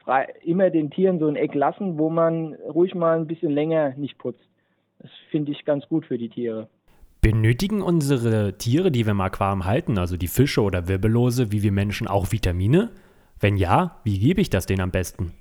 frei, 0.04 0.28
immer 0.42 0.70
den 0.70 0.90
Tieren 0.90 1.18
so 1.18 1.28
ein 1.28 1.36
Eck 1.36 1.54
lassen, 1.54 1.98
wo 1.98 2.10
man 2.10 2.54
ruhig 2.54 2.94
mal 2.94 3.18
ein 3.18 3.26
bisschen 3.26 3.52
länger 3.52 3.94
nicht 3.96 4.18
putzt. 4.18 4.48
Das 4.98 5.10
finde 5.30 5.52
ich 5.52 5.64
ganz 5.64 5.88
gut 5.88 6.04
für 6.06 6.18
die 6.18 6.28
Tiere. 6.28 6.68
Benötigen 7.20 7.82
unsere 7.82 8.58
Tiere, 8.58 8.90
die 8.90 9.06
wir 9.06 9.12
im 9.12 9.20
Aquarium 9.20 9.64
halten, 9.64 9.98
also 9.98 10.16
die 10.16 10.28
Fische 10.28 10.60
oder 10.62 10.88
Wirbellose, 10.88 11.52
wie 11.52 11.62
wir 11.62 11.72
Menschen, 11.72 12.06
auch 12.06 12.32
Vitamine? 12.32 12.90
Wenn 13.40 13.56
ja, 13.56 13.96
wie 14.04 14.18
gebe 14.18 14.40
ich 14.40 14.50
das 14.50 14.66
denen 14.66 14.82
am 14.82 14.90
besten? 14.90 15.32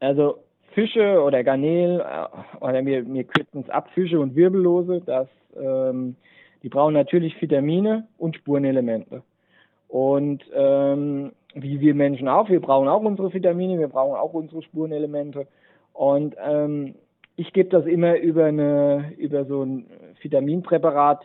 Also 0.00 0.38
Fische 0.74 1.22
oder 1.22 1.44
Garnelen, 1.44 2.00
äh, 2.00 2.64
oder 2.64 2.84
wir, 2.84 3.06
wir 3.06 3.24
kürzen 3.24 3.62
es 3.62 3.70
ab, 3.70 3.90
Fische 3.94 4.20
und 4.20 4.34
Wirbellose, 4.34 5.00
das, 5.04 5.28
ähm, 5.56 6.16
die 6.62 6.68
brauchen 6.68 6.94
natürlich 6.94 7.40
Vitamine 7.40 8.08
und 8.18 8.36
Spurenelemente. 8.36 9.22
Und 9.88 10.42
ähm, 10.52 11.32
wie 11.54 11.80
wir 11.80 11.94
Menschen 11.94 12.28
auch, 12.28 12.48
wir 12.48 12.60
brauchen 12.60 12.88
auch 12.88 13.02
unsere 13.02 13.32
Vitamine, 13.32 13.78
wir 13.78 13.88
brauchen 13.88 14.16
auch 14.16 14.32
unsere 14.32 14.62
Spurenelemente. 14.62 15.46
Und 15.92 16.34
ähm, 16.44 16.96
ich 17.36 17.52
gebe 17.52 17.68
das 17.68 17.86
immer 17.86 18.16
über 18.16 18.46
eine 18.46 19.12
über 19.16 19.44
so 19.44 19.62
ein 19.62 19.86
Vitaminpräparat 20.20 21.24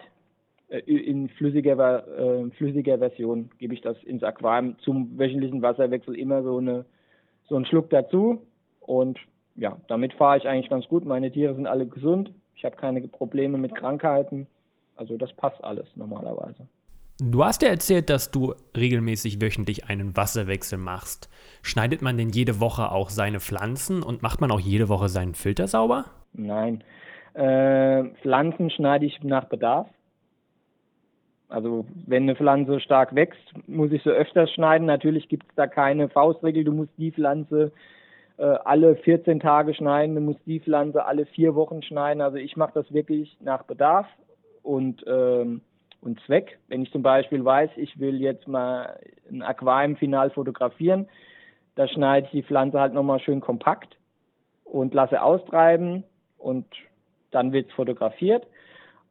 äh, 0.70 0.80
in 0.80 1.30
flüssiger 1.30 2.04
äh, 2.18 2.50
flüssiger 2.52 3.00
Version 3.00 3.50
gebe 3.58 3.74
ich 3.74 3.82
das 3.82 4.02
ins 4.04 4.24
Aquarium 4.24 4.78
zum 4.80 5.18
wöchentlichen 5.18 5.62
Wasserwechsel 5.62 6.16
immer 6.16 6.44
so 6.44 6.58
eine 6.58 6.86
so 7.48 7.56
einen 7.56 7.66
Schluck 7.66 7.90
dazu 7.90 8.44
und 8.82 9.20
ja, 9.60 9.78
damit 9.88 10.14
fahre 10.14 10.38
ich 10.38 10.48
eigentlich 10.48 10.70
ganz 10.70 10.88
gut. 10.88 11.06
Meine 11.06 11.32
Tiere 11.32 11.54
sind 11.54 11.68
alle 11.68 11.86
gesund. 11.86 12.32
Ich 12.56 12.64
habe 12.64 12.76
keine 12.78 13.02
Probleme 13.08 13.58
mit 13.58 13.76
Krankheiten. 13.76 14.48
Also 14.96 15.18
das 15.18 15.32
passt 15.34 15.64
alles 15.64 15.88
normalerweise. 15.96 16.68
Du 17.22 17.44
hast 17.44 17.62
ja 17.62 17.68
erzählt, 17.68 18.10
dass 18.10 18.32
du 18.32 18.54
regelmäßig 18.76 19.42
wöchentlich 19.42 19.90
einen 19.90 20.16
Wasserwechsel 20.16 20.80
machst. 20.80 21.30
Schneidet 21.62 22.02
man 22.02 22.18
denn 22.18 22.30
jede 22.30 22.62
Woche 22.62 22.92
auch 22.92 23.10
seine 23.10 23.42
Pflanzen 23.42 24.04
und 24.04 24.24
macht 24.24 24.40
man 24.40 24.52
auch 24.52 24.60
jede 24.62 24.88
Woche 24.88 25.10
seinen 25.10 25.36
Filter 25.36 25.68
sauber? 25.68 26.06
Nein. 26.32 26.82
Äh, 27.34 28.06
Pflanzen 28.22 28.70
schneide 28.70 29.06
ich 29.06 29.22
nach 29.24 29.46
Bedarf. 29.46 29.88
Also 31.50 31.86
wenn 32.06 32.24
eine 32.24 32.36
Pflanze 32.36 32.80
stark 32.80 33.14
wächst, 33.16 33.54
muss 33.68 33.92
ich 33.92 34.04
sie 34.04 34.12
öfters 34.12 34.52
schneiden. 34.54 34.88
Natürlich 34.88 35.28
gibt 35.28 35.44
es 35.50 35.56
da 35.56 35.68
keine 35.68 36.08
Faustregel, 36.08 36.64
du 36.64 36.72
musst 36.72 36.92
die 36.98 37.12
Pflanze 37.12 37.74
alle 38.46 38.96
14 38.96 39.40
Tage 39.40 39.74
schneiden, 39.74 40.16
du 40.16 40.22
musst 40.22 40.40
die 40.46 40.60
Pflanze 40.60 41.06
alle 41.06 41.26
vier 41.26 41.56
Wochen 41.56 41.82
schneiden. 41.82 42.22
Also 42.22 42.38
ich 42.38 42.56
mache 42.56 42.72
das 42.74 42.92
wirklich 42.94 43.38
nach 43.42 43.64
Bedarf 43.64 44.08
und 44.64 45.04
ähm, 45.08 45.62
und 46.02 46.20
Zweck. 46.26 46.60
Wenn 46.68 46.82
ich 46.82 46.92
zum 46.92 47.04
Beispiel 47.04 47.44
weiß, 47.44 47.72
ich 47.76 48.00
will 48.00 48.22
jetzt 48.22 48.48
mal 48.48 49.00
ein 49.30 49.42
Aquarium 49.42 49.98
final 49.98 50.30
fotografieren, 50.30 51.08
da 51.76 51.88
schneide 51.88 52.26
ich 52.28 52.32
die 52.32 52.44
Pflanze 52.44 52.80
halt 52.80 52.94
nochmal 52.94 53.20
schön 53.20 53.42
kompakt 53.42 53.98
und 54.64 54.94
lasse 54.94 55.22
austreiben 55.22 56.04
und 56.38 56.66
dann 57.32 57.52
wird 57.52 57.70
es 57.70 57.74
fotografiert. 57.74 58.48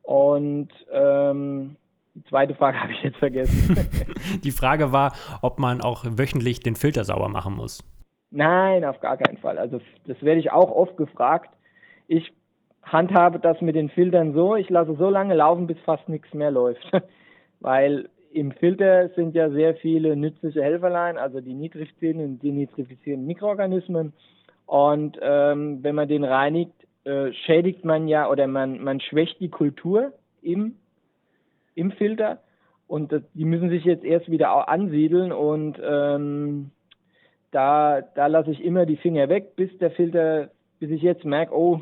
Und 0.03 0.69
ähm, 0.91 1.77
die 2.15 2.25
zweite 2.25 2.55
Frage 2.55 2.81
habe 2.83 2.93
ich 2.93 3.03
jetzt 3.03 3.19
vergessen. 3.19 3.77
die 4.45 4.51
Frage 4.51 4.93
war, 4.93 5.13
ob 5.43 5.59
man 5.59 5.81
auch 5.81 6.05
wöchentlich 6.05 6.61
den 6.61 6.77
Filter 6.77 7.05
sauber 7.05 7.29
machen 7.29 7.55
muss. 7.55 7.85
Nein, 8.31 8.85
auf 8.85 9.01
gar 9.01 9.17
keinen 9.17 9.39
Fall. 9.39 9.59
Also 9.59 9.81
das 10.07 10.23
werde 10.23 10.41
ich 10.41 10.53
auch 10.53 10.71
oft 10.71 10.97
gefragt. 10.97 11.51
Ich 12.07 12.33
handhabe 12.83 13.39
das 13.39 13.61
mit 13.61 13.75
den 13.75 13.89
Filtern 13.89 14.35
so, 14.35 14.57
ich 14.57 14.69
lasse 14.71 14.95
so 14.97 15.09
lange 15.11 15.35
laufen, 15.35 15.67
bis 15.67 15.79
fast 15.81 16.09
nichts 16.09 16.33
mehr 16.35 16.51
läuft. 16.51 16.91
Weil 17.61 18.09
im 18.33 18.53
Filter 18.53 19.09
sind 19.11 19.35
ja 19.35 19.51
sehr 19.51 19.75
viele 19.77 20.15
nützliche 20.17 20.63
Helferlein, 20.63 21.17
also 21.17 21.41
die 21.41 21.55
nitrifizierenden 21.55 22.33
und 22.33 22.43
denitrifizierenden 22.43 23.27
Mikroorganismen. 23.27 24.13
Und 24.67 25.19
ähm, 25.23 25.83
wenn 25.83 25.95
man 25.95 26.09
den 26.09 26.25
reinigt, 26.25 26.75
äh, 27.05 27.33
schädigt 27.33 27.85
man 27.85 28.07
ja 28.07 28.29
oder 28.29 28.47
man, 28.47 28.83
man 28.83 29.01
schwächt 29.01 29.41
die 29.41 29.49
Kultur 29.49 30.13
im, 30.43 30.77
im 31.75 31.91
Filter. 31.93 32.43
Und 32.87 33.13
das, 33.13 33.23
die 33.35 33.45
müssen 33.45 33.71
sich 33.71 33.85
jetzt 33.85 34.05
erst 34.05 34.31
wieder 34.31 34.69
ansiedeln 34.69 35.33
und 35.33 35.79
ähm, 35.83 36.71
da, 37.51 38.01
da 38.01 38.27
lasse 38.27 38.51
ich 38.51 38.63
immer 38.63 38.87
die 38.87 38.97
Finger 38.97 39.29
weg, 39.29 39.57
bis 39.57 39.77
der 39.79 39.91
Filter, 39.91 40.51
bis 40.81 40.91
ich 40.91 41.03
jetzt 41.03 41.25
merke, 41.25 41.57
oh, 41.57 41.81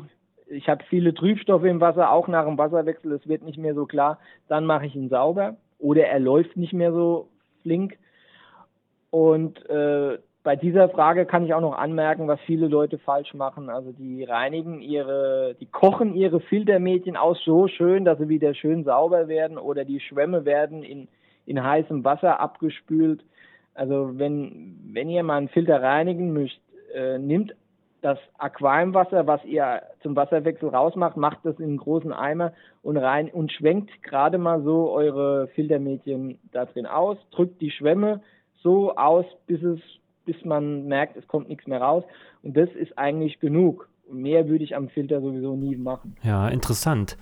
ich 0.49 0.69
habe 0.69 0.83
viele 0.89 1.13
Trübstoffe 1.13 1.65
im 1.65 1.81
Wasser, 1.81 2.11
auch 2.11 2.27
nach 2.27 2.45
dem 2.45 2.57
Wasserwechsel, 2.57 3.11
es 3.11 3.27
wird 3.27 3.43
nicht 3.43 3.57
mehr 3.57 3.75
so 3.75 3.85
klar, 3.85 4.19
dann 4.47 4.65
mache 4.65 4.85
ich 4.85 4.95
ihn 4.95 5.09
sauber 5.09 5.57
oder 5.79 6.07
er 6.07 6.19
läuft 6.19 6.55
nicht 6.57 6.73
mehr 6.73 6.91
so 6.91 7.27
flink. 7.61 7.97
Und 9.09 9.69
äh, 9.69 10.17
bei 10.43 10.55
dieser 10.55 10.87
Frage 10.87 11.25
kann 11.25 11.45
ich 11.45 11.53
auch 11.53 11.61
noch 11.61 11.77
anmerken, 11.77 12.27
was 12.27 12.39
viele 12.45 12.67
Leute 12.67 12.97
falsch 12.99 13.33
machen. 13.33 13.69
Also 13.69 13.91
die 13.91 14.23
reinigen 14.23 14.79
ihre, 14.79 15.55
die 15.59 15.65
kochen 15.65 16.15
ihre 16.15 16.39
Filtermädchen 16.39 17.17
aus 17.17 17.43
so 17.43 17.67
schön, 17.67 18.05
dass 18.05 18.17
sie 18.17 18.29
wieder 18.29 18.53
schön 18.53 18.85
sauber 18.85 19.27
werden 19.27 19.57
oder 19.57 19.83
die 19.83 19.99
Schwämme 19.99 20.45
werden 20.45 20.83
in, 20.83 21.09
in 21.45 21.61
heißem 21.61 22.05
Wasser 22.05 22.39
abgespült. 22.39 23.25
Also 23.77 24.17
wenn, 24.17 24.75
wenn 24.91 25.09
ihr 25.09 25.23
mal 25.23 25.37
einen 25.37 25.49
Filter 25.49 25.81
reinigen 25.81 26.33
müsst, 26.33 26.59
äh, 26.93 27.19
nimmt 27.19 27.53
das 28.01 28.17
Aquariumwasser, 28.37 29.27
was 29.27 29.43
ihr 29.45 29.81
zum 30.01 30.15
Wasserwechsel 30.15 30.69
rausmacht, 30.69 31.17
macht 31.17 31.39
das 31.43 31.59
in 31.59 31.65
einen 31.65 31.77
großen 31.77 32.13
Eimer 32.13 32.53
und 32.81 32.97
rein 32.97 33.29
und 33.29 33.51
schwenkt 33.51 33.91
gerade 34.03 34.37
mal 34.37 34.63
so 34.63 34.91
eure 34.91 35.47
Filtermädchen 35.49 36.39
da 36.51 36.65
drin 36.65 36.85
aus, 36.85 37.17
drückt 37.31 37.61
die 37.61 37.71
Schwämme 37.71 38.21
so 38.63 38.95
aus, 38.95 39.25
bis 39.45 39.61
es, 39.61 39.79
bis 40.25 40.43
man 40.43 40.87
merkt, 40.87 41.17
es 41.17 41.27
kommt 41.27 41.49
nichts 41.49 41.67
mehr 41.67 41.81
raus. 41.81 42.03
Und 42.43 42.57
das 42.57 42.69
ist 42.71 42.97
eigentlich 42.97 43.39
genug. 43.39 43.89
Mehr 44.09 44.47
würde 44.47 44.63
ich 44.63 44.75
am 44.75 44.89
Filter 44.89 45.21
sowieso 45.21 45.55
nie 45.55 45.75
machen. 45.75 46.15
Ja, 46.23 46.47
interessant. 46.47 47.17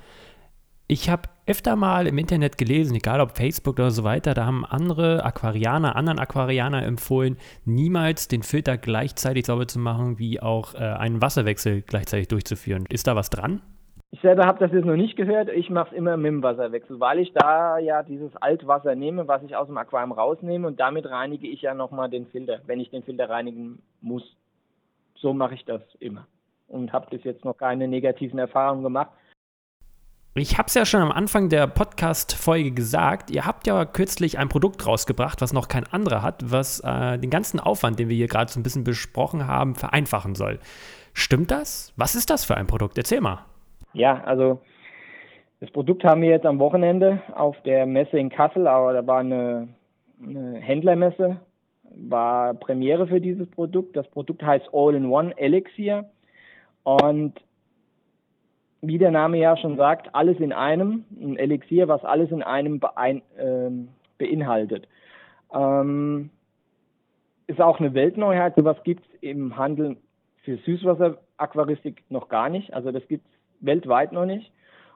Ich 0.88 1.10
habe 1.10 1.24
öfter 1.48 1.76
mal 1.76 2.06
im 2.06 2.20
Internet 2.20 2.60
gelesen, 2.60 2.96
egal 2.96 3.20
ob 3.20 3.36
Facebook 3.36 3.80
oder 3.80 3.90
so 3.90 4.04
weiter, 4.04 4.36
da 4.36 4.46
haben 4.46 4.64
andere 4.64 5.26
Aquarianer, 5.26 5.96
anderen 5.96 6.20
Aquarianer 6.20 6.84
empfohlen, 6.84 7.38
niemals 7.66 8.28
den 8.28 8.44
Filter 8.44 8.78
gleichzeitig 8.78 9.48
sauber 9.48 9.68
zu 9.68 9.80
machen, 9.80 10.20
wie 10.20 10.40
auch 10.40 10.76
äh, 10.76 10.78
einen 10.78 11.24
Wasserwechsel 11.24 11.82
gleichzeitig 11.82 12.28
durchzuführen. 12.28 12.86
Ist 12.88 13.08
da 13.08 13.16
was 13.16 13.32
dran? 13.32 13.64
Ich 14.12 14.22
selber 14.22 14.46
habe 14.46 14.60
das 14.60 14.72
jetzt 14.74 14.86
noch 14.86 14.96
nicht 14.96 15.18
gehört. 15.18 15.50
Ich 15.50 15.72
mache 15.72 15.90
es 15.90 15.98
immer 15.98 16.18
mit 16.18 16.28
dem 16.28 16.44
Wasserwechsel, 16.44 17.00
weil 17.00 17.18
ich 17.18 17.34
da 17.34 17.80
ja 17.80 18.04
dieses 18.04 18.36
Altwasser 18.36 18.94
nehme, 18.94 19.28
was 19.28 19.42
ich 19.42 19.56
aus 19.56 19.66
dem 19.66 19.78
Aquarium 19.78 20.12
rausnehme 20.12 20.68
und 20.68 20.80
damit 20.80 21.10
reinige 21.10 21.48
ich 21.48 21.64
ja 21.64 21.74
nochmal 21.74 22.12
den 22.12 22.28
Filter, 22.28 22.62
wenn 22.68 22.80
ich 22.80 22.92
den 22.92 23.02
Filter 23.02 23.28
reinigen 23.28 23.82
muss. 24.02 24.38
So 25.16 25.34
mache 25.34 25.56
ich 25.56 25.66
das 25.66 25.82
immer 26.00 26.28
und 26.68 26.94
habe 26.94 27.08
bis 27.10 27.24
jetzt 27.24 27.44
noch 27.44 27.58
keine 27.58 27.88
negativen 27.88 28.38
Erfahrungen 28.38 28.84
gemacht. 28.84 29.10
Ich 30.38 30.58
habe 30.58 30.68
es 30.68 30.74
ja 30.74 30.84
schon 30.86 31.02
am 31.02 31.14
Anfang 31.14 31.48
der 31.48 31.66
Podcast-Folge 31.66 32.72
gesagt, 32.72 33.32
ihr 33.32 33.46
habt 33.46 33.68
ja 33.68 33.86
kürzlich 33.86 34.38
ein 34.38 34.50
Produkt 34.50 34.86
rausgebracht, 34.86 35.42
was 35.42 35.54
noch 35.54 35.70
kein 35.70 35.86
anderer 35.86 36.22
hat, 36.24 36.52
was 36.52 36.82
äh, 36.82 37.18
den 37.18 37.30
ganzen 37.30 37.58
Aufwand, 37.58 38.00
den 38.00 38.10
wir 38.10 38.18
hier 38.18 38.28
gerade 38.28 38.52
so 38.52 38.60
ein 38.60 38.64
bisschen 38.64 38.84
besprochen 38.84 39.48
haben, 39.48 39.76
vereinfachen 39.76 40.36
soll. 40.36 40.60
Stimmt 41.14 41.52
das? 41.52 41.94
Was 41.96 42.16
ist 42.16 42.30
das 42.30 42.44
für 42.44 42.58
ein 42.58 42.68
Produkt? 42.68 42.98
Erzähl 42.98 43.22
mal. 43.22 43.46
Ja, 43.94 44.26
also 44.26 44.60
das 45.62 45.72
Produkt 45.72 46.04
haben 46.04 46.22
wir 46.22 46.32
jetzt 46.32 46.46
am 46.46 46.60
Wochenende 46.60 47.22
auf 47.34 47.56
der 47.64 47.86
Messe 47.86 48.20
in 48.20 48.30
Kassel, 48.30 48.68
aber 48.68 48.92
da 48.92 49.08
war 49.08 49.20
eine, 49.20 49.70
eine 50.22 50.60
Händlermesse, 50.60 51.38
war 51.84 52.56
Premiere 52.56 53.08
für 53.08 53.22
dieses 53.22 53.50
Produkt. 53.52 53.96
Das 53.96 54.10
Produkt 54.10 54.44
heißt 54.44 54.66
All-in-One 54.74 55.38
Elixir 55.38 56.10
und 56.84 57.40
wie 58.88 58.98
der 58.98 59.12
Name 59.12 59.38
ja 59.38 59.58
schon 59.58 59.78
sagt, 59.78 60.14
alles 60.14 60.40
in 60.40 60.54
einem, 60.54 61.06
ein 61.20 61.38
Elixier, 61.38 61.88
was 61.88 62.04
alles 62.04 62.32
in 62.32 62.44
einem 62.44 62.80
beein, 62.80 63.22
äh, 63.38 63.70
beinhaltet. 64.18 64.88
Ähm, 65.54 66.30
ist 67.48 67.62
auch 67.62 67.80
eine 67.80 67.94
Weltneuheit, 67.94 68.56
sowas 68.56 68.78
gibt 68.84 69.06
es 69.06 69.22
im 69.22 69.58
Handel 69.58 69.98
für 70.44 70.58
Süßwasseraquaristik 70.58 72.04
noch 72.10 72.30
gar 72.30 72.50
nicht, 72.50 72.74
also 72.74 72.92
das 72.92 73.08
gibt 73.08 73.26
es 73.26 73.66
weltweit 73.66 74.12
noch 74.12 74.26
nicht. 74.26 74.52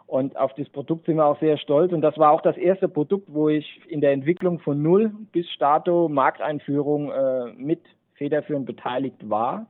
Und 0.10 0.38
auf 0.38 0.56
das 0.56 0.68
Produkt 0.70 1.06
sind 1.06 1.18
wir 1.18 1.26
auch 1.28 1.40
sehr 1.40 1.60
stolz. 1.60 1.94
Und 1.94 2.02
das 2.02 2.18
war 2.18 2.32
auch 2.32 2.42
das 2.42 2.58
erste 2.58 2.90
Produkt, 2.90 3.32
wo 3.32 3.48
ich 3.48 3.80
in 3.88 4.02
der 4.02 4.12
Entwicklung 4.12 4.58
von 4.58 4.82
Null 4.82 5.12
bis 5.32 5.48
Stato 5.52 6.10
Markteinführung 6.10 7.12
äh, 7.12 7.54
mit 7.56 7.82
federführend 8.16 8.66
beteiligt 8.66 9.30
war. 9.30 9.68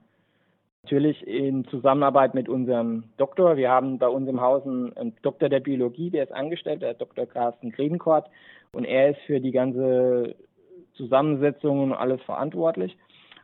Natürlich 0.84 1.26
in 1.28 1.66
Zusammenarbeit 1.66 2.34
mit 2.34 2.48
unserem 2.48 3.04
Doktor. 3.18 3.58
Wir 3.58 3.70
haben 3.70 4.00
bei 4.00 4.08
uns 4.08 4.28
im 4.30 4.42
Haus 4.42 4.66
einen, 4.66 5.14
Doktor 5.22 5.50
der 5.50 5.60
Biologie, 5.60 6.10
der 6.10 6.24
ist 6.24 6.32
angestellt, 6.32 6.82
der 6.82 6.94
Dr. 6.94 7.26
Carsten 7.26 7.72
Grevenkort. 7.72 8.30
Und 8.72 8.86
er 8.86 9.12
ist 9.12 9.20
für 9.26 9.40
die 9.40 9.52
ganze 9.52 10.36
Zusammensetzung 10.94 11.84
und 11.84 11.94
alles 11.94 12.22
verantwortlich. 12.22 12.98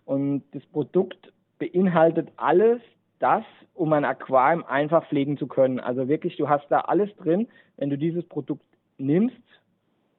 Und 0.05 0.43
das 0.53 0.65
Produkt 0.67 1.33
beinhaltet 1.59 2.29
alles 2.37 2.81
das, 3.19 3.43
um 3.73 3.91
ein 3.93 4.05
Aquarium 4.05 4.63
einfach 4.65 5.07
pflegen 5.07 5.37
zu 5.37 5.47
können. 5.47 5.79
Also 5.79 6.07
wirklich, 6.07 6.37
du 6.37 6.49
hast 6.49 6.67
da 6.69 6.81
alles 6.81 7.13
drin. 7.17 7.47
Wenn 7.77 7.89
du 7.89 7.97
dieses 7.97 8.25
Produkt 8.25 8.65
nimmst, 8.97 9.35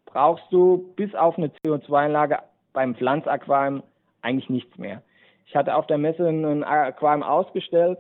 brauchst 0.04 0.50
du 0.50 0.92
bis 0.96 1.14
auf 1.14 1.38
eine 1.38 1.48
CO2-Anlage 1.48 2.38
beim 2.72 2.94
Pflanzaquarium 2.94 3.82
eigentlich 4.22 4.50
nichts 4.50 4.76
mehr. 4.78 5.02
Ich 5.46 5.54
hatte 5.54 5.74
auf 5.74 5.86
der 5.86 5.98
Messe 5.98 6.28
ein 6.28 6.64
Aquarium 6.64 7.22
ausgestellt. 7.22 7.98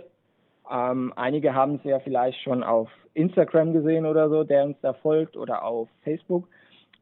Ähm, 0.70 1.12
einige 1.16 1.54
haben 1.54 1.76
es 1.76 1.84
ja 1.84 2.00
vielleicht 2.00 2.40
schon 2.42 2.62
auf 2.62 2.90
Instagram 3.14 3.72
gesehen 3.72 4.04
oder 4.04 4.28
so, 4.28 4.44
der 4.44 4.64
uns 4.64 4.76
da 4.82 4.92
folgt, 4.92 5.36
oder 5.36 5.64
auf 5.64 5.88
Facebook. 6.02 6.48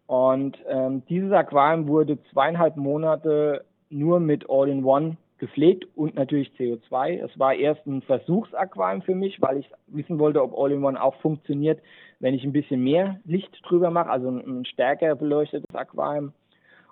Und 0.06 0.58
ähm, 0.68 1.02
dieses 1.08 1.32
Aquarium 1.32 1.88
wurde 1.88 2.22
zweieinhalb 2.30 2.76
Monate 2.76 3.64
nur 3.88 4.20
mit 4.20 4.48
All-in-One 4.50 5.16
gepflegt 5.38 5.86
und 5.96 6.14
natürlich 6.14 6.50
CO2. 6.58 7.24
Es 7.24 7.38
war 7.38 7.54
erst 7.54 7.86
ein 7.86 8.02
Versuchsaquarium 8.02 9.02
für 9.02 9.14
mich, 9.14 9.40
weil 9.40 9.58
ich 9.58 9.70
wissen 9.86 10.18
wollte, 10.18 10.42
ob 10.42 10.56
All-in-One 10.56 11.02
auch 11.02 11.14
funktioniert, 11.16 11.80
wenn 12.20 12.34
ich 12.34 12.44
ein 12.44 12.52
bisschen 12.52 12.82
mehr 12.82 13.18
Licht 13.24 13.58
drüber 13.66 13.90
mache, 13.90 14.10
also 14.10 14.28
ein, 14.28 14.60
ein 14.60 14.64
stärker 14.66 15.16
beleuchtetes 15.16 15.74
Aquarium. 15.74 16.32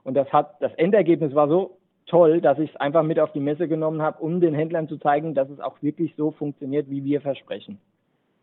Und 0.04 0.14
das 0.14 0.32
hat, 0.32 0.60
das 0.60 0.74
Endergebnis 0.74 1.34
war 1.34 1.48
so 1.48 1.78
toll, 2.06 2.40
dass 2.40 2.58
ich 2.58 2.70
es 2.70 2.76
einfach 2.76 3.02
mit 3.02 3.18
auf 3.18 3.32
die 3.32 3.40
Messe 3.40 3.68
genommen 3.68 4.02
habe, 4.02 4.22
um 4.22 4.40
den 4.40 4.54
Händlern 4.54 4.88
zu 4.88 4.98
zeigen, 4.98 5.34
dass 5.34 5.48
es 5.50 5.60
auch 5.60 5.80
wirklich 5.82 6.14
so 6.16 6.30
funktioniert, 6.30 6.90
wie 6.90 7.04
wir 7.04 7.20
versprechen. 7.20 7.78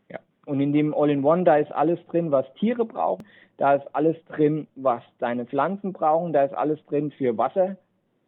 Ja. 0.10 0.20
Und 0.46 0.60
in 0.60 0.74
dem 0.74 0.94
All-in-One, 0.94 1.44
da 1.44 1.58
ist 1.58 1.72
alles 1.72 2.00
drin, 2.08 2.32
was 2.32 2.52
Tiere 2.56 2.86
brauchen, 2.86 3.26
da 3.58 3.76
ist 3.76 3.88
alles 3.94 4.16
drin, 4.26 4.68
was 4.76 5.04
deine 5.20 5.46
Pflanzen 5.46 5.94
brauchen, 5.94 6.34
da 6.34 6.44
ist 6.44 6.54
alles 6.54 6.84
drin 6.86 7.12
für 7.12 7.38
Wasser 7.38 7.76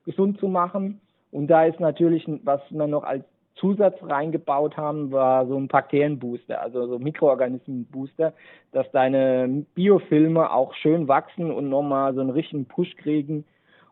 gesund 0.06 0.40
zu 0.40 0.48
machen. 0.48 1.00
Und 1.32 1.48
da 1.48 1.66
ist 1.66 1.80
natürlich, 1.80 2.28
was 2.44 2.62
wir 2.70 2.88
noch 2.88 3.04
als 3.04 3.24
Zusatz 3.56 3.96
reingebaut 4.02 4.76
haben, 4.76 5.12
war 5.12 5.46
so 5.46 5.56
ein 5.56 5.68
Bakterienbooster, 5.68 6.62
also 6.62 6.88
so 6.88 7.00
Mikroorganismenbooster, 7.00 8.34
dass 8.72 8.90
deine 8.92 9.66
Biofilme 9.76 10.52
auch 10.52 10.74
schön 10.74 11.08
wachsen 11.08 11.52
und 11.52 11.70
nochmal 11.70 12.14
so 12.14 12.22
einen 12.22 12.32
richtigen 12.32 12.66
Push 12.66 12.96
kriegen 12.98 13.46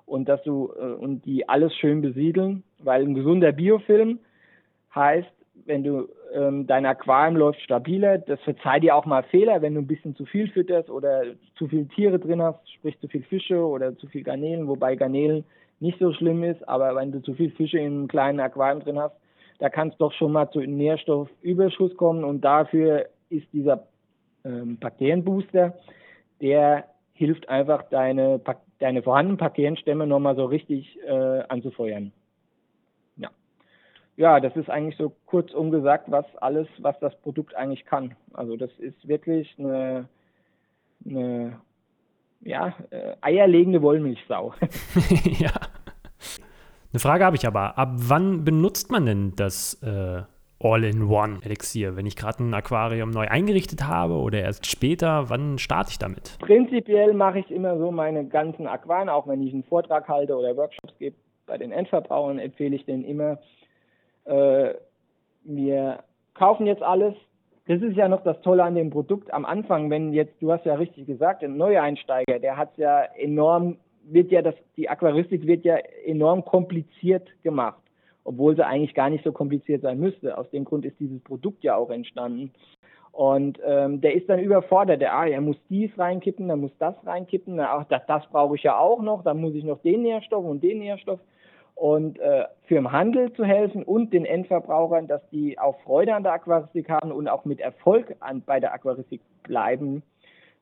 und 0.09 0.27
dass 0.27 0.41
du 0.43 0.71
äh, 0.77 0.93
und 0.93 1.25
die 1.25 1.47
alles 1.47 1.73
schön 1.75 2.01
besiedeln, 2.01 2.63
weil 2.79 3.03
ein 3.03 3.13
gesunder 3.13 3.51
Biofilm 3.51 4.19
heißt, 4.93 5.29
wenn 5.65 5.83
du 5.83 6.09
ähm, 6.33 6.67
dein 6.67 6.85
Aquarium 6.85 7.35
läuft 7.35 7.61
stabiler, 7.61 8.17
das 8.17 8.39
verzeiht 8.41 8.83
dir 8.83 8.95
auch 8.95 9.05
mal 9.05 9.23
Fehler, 9.23 9.61
wenn 9.61 9.75
du 9.75 9.81
ein 9.81 9.87
bisschen 9.87 10.15
zu 10.15 10.25
viel 10.25 10.49
fütterst 10.49 10.89
oder 10.89 11.23
zu 11.55 11.67
viele 11.67 11.87
Tiere 11.89 12.19
drin 12.19 12.41
hast, 12.41 12.59
sprich 12.71 12.99
zu 12.99 13.07
viel 13.07 13.23
Fische 13.23 13.59
oder 13.59 13.95
zu 13.97 14.07
viel 14.07 14.23
Garnelen, 14.23 14.67
wobei 14.67 14.95
Garnelen 14.95 15.43
nicht 15.79 15.99
so 15.99 16.11
schlimm 16.13 16.43
ist, 16.43 16.67
aber 16.67 16.95
wenn 16.95 17.11
du 17.11 17.21
zu 17.21 17.33
viel 17.33 17.51
Fische 17.51 17.77
in 17.77 17.85
einem 17.85 18.07
kleinen 18.07 18.39
Aquarium 18.39 18.81
drin 18.81 18.99
hast, 18.99 19.15
da 19.59 19.69
kann 19.69 19.89
es 19.89 19.97
doch 19.97 20.13
schon 20.13 20.31
mal 20.31 20.49
zu 20.49 20.59
Nährstoffüberschuss 20.59 21.95
kommen 21.97 22.23
und 22.23 22.41
dafür 22.41 23.05
ist 23.29 23.47
dieser 23.53 23.87
ähm, 24.43 24.77
Bakterienbooster, 24.79 25.77
der 26.41 26.85
hilft 27.13 27.49
einfach 27.49 27.83
deine, 27.89 28.39
deine 28.79 29.03
vorhandenen 29.03 29.37
Bakterienstämme 29.37 30.07
nochmal 30.07 30.35
so 30.35 30.45
richtig 30.45 30.97
äh, 31.05 31.41
anzufeuern. 31.49 32.11
Ja. 33.17 33.29
ja, 34.17 34.39
das 34.39 34.55
ist 34.55 34.69
eigentlich 34.69 34.97
so 34.97 35.13
kurz 35.25 35.53
umgesagt, 35.53 36.09
was 36.09 36.25
alles, 36.37 36.67
was 36.79 36.97
das 36.99 37.15
Produkt 37.21 37.55
eigentlich 37.55 37.85
kann. 37.85 38.15
Also 38.33 38.55
das 38.55 38.71
ist 38.79 39.07
wirklich 39.07 39.53
eine, 39.59 40.07
eine 41.05 41.59
ja, 42.41 42.73
äh, 42.89 43.15
eierlegende 43.21 43.81
Wollmilchsau. 43.81 44.53
ja. 45.39 45.51
Eine 46.91 46.99
Frage 46.99 47.25
habe 47.25 47.35
ich 47.35 47.45
aber. 47.45 47.77
Ab 47.77 47.91
wann 47.93 48.43
benutzt 48.43 48.91
man 48.91 49.05
denn 49.05 49.33
das 49.35 49.75
äh, 49.83 50.23
All-in-One-Elixier? 50.61 51.95
Wenn 51.95 52.05
ich 52.05 52.15
gerade 52.15 52.43
ein 52.43 52.53
Aquarium 52.53 53.11
neu 53.11 53.27
eingerichtet 53.27 53.87
habe 53.87 54.15
oder 54.15 54.41
erst 54.41 54.65
später, 54.65 55.29
wann 55.29 55.57
starte 55.57 55.91
ich 55.91 55.99
damit? 55.99 56.37
Prinzipiell 56.39 57.13
mache 57.13 57.39
ich 57.39 57.51
immer 57.51 57.77
so 57.77 57.91
meine 57.91 58.25
ganzen 58.25 58.67
Aquarien, 58.67 59.09
auch 59.09 59.27
wenn 59.27 59.41
ich 59.41 59.53
einen 59.53 59.63
Vortrag 59.63 60.07
halte 60.07 60.35
oder 60.35 60.55
Workshops 60.57 60.93
gebe. 60.99 61.15
Bei 61.45 61.57
den 61.57 61.71
Endverbrauchern 61.71 62.39
empfehle 62.39 62.75
ich 62.75 62.85
denen 62.85 63.03
immer, 63.05 63.39
äh, 64.25 64.73
wir 65.43 66.03
kaufen 66.33 66.67
jetzt 66.67 66.83
alles. 66.83 67.15
Das 67.67 67.81
ist 67.81 67.95
ja 67.95 68.07
noch 68.07 68.23
das 68.23 68.39
Tolle 68.41 68.63
an 68.63 68.75
dem 68.75 68.89
Produkt. 68.89 69.33
Am 69.33 69.45
Anfang, 69.45 69.89
wenn 69.89 70.13
jetzt, 70.13 70.41
du 70.41 70.51
hast 70.51 70.65
ja 70.65 70.75
richtig 70.75 71.07
gesagt, 71.07 71.43
ein 71.43 71.55
Neueinsteiger, 71.57 72.39
der 72.39 72.57
hat 72.57 72.77
ja 72.77 73.03
enorm, 73.17 73.77
wird 74.03 74.31
ja 74.31 74.41
das, 74.41 74.55
die 74.75 74.89
Aquaristik 74.89 75.45
wird 75.45 75.63
ja 75.63 75.77
enorm 76.05 76.43
kompliziert 76.43 77.29
gemacht 77.43 77.81
obwohl 78.23 78.55
sie 78.55 78.65
eigentlich 78.65 78.93
gar 78.93 79.09
nicht 79.09 79.23
so 79.23 79.31
kompliziert 79.31 79.81
sein 79.81 79.99
müsste. 79.99 80.37
Aus 80.37 80.49
dem 80.51 80.65
Grund 80.65 80.85
ist 80.85 80.99
dieses 80.99 81.19
Produkt 81.21 81.63
ja 81.63 81.75
auch 81.75 81.89
entstanden. 81.89 82.51
Und 83.11 83.59
ähm, 83.65 84.01
der 84.01 84.13
ist 84.15 84.29
dann 84.29 84.39
überfordert. 84.39 85.01
Der, 85.01 85.15
ah, 85.15 85.27
er 85.27 85.41
muss 85.41 85.57
dies 85.69 85.91
reinkippen, 85.97 86.47
dann 86.47 86.61
muss 86.61 86.71
das 86.79 86.95
reinkippen. 87.05 87.55
Na, 87.55 87.69
ach, 87.71 87.85
das, 87.89 88.05
das 88.07 88.25
brauche 88.27 88.55
ich 88.55 88.63
ja 88.63 88.77
auch 88.77 89.01
noch. 89.01 89.23
Dann 89.23 89.41
muss 89.41 89.55
ich 89.55 89.63
noch 89.63 89.81
den 89.81 90.03
Nährstoff 90.03 90.45
und 90.45 90.63
den 90.63 90.79
Nährstoff. 90.79 91.19
Und 91.75 92.19
äh, 92.19 92.45
für 92.65 92.75
im 92.75 92.91
Handel 92.91 93.31
zu 93.33 93.45
helfen 93.45 93.83
und 93.83 94.13
den 94.13 94.25
Endverbrauchern, 94.25 95.07
dass 95.07 95.27
die 95.29 95.57
auch 95.57 95.79
Freude 95.81 96.13
an 96.13 96.23
der 96.23 96.33
Aquaristik 96.33 96.89
haben 96.89 97.11
und 97.11 97.27
auch 97.27 97.45
mit 97.45 97.61
Erfolg 97.61 98.15
an, 98.19 98.43
bei 98.45 98.59
der 98.59 98.73
Aquaristik 98.73 99.21
bleiben, 99.43 100.03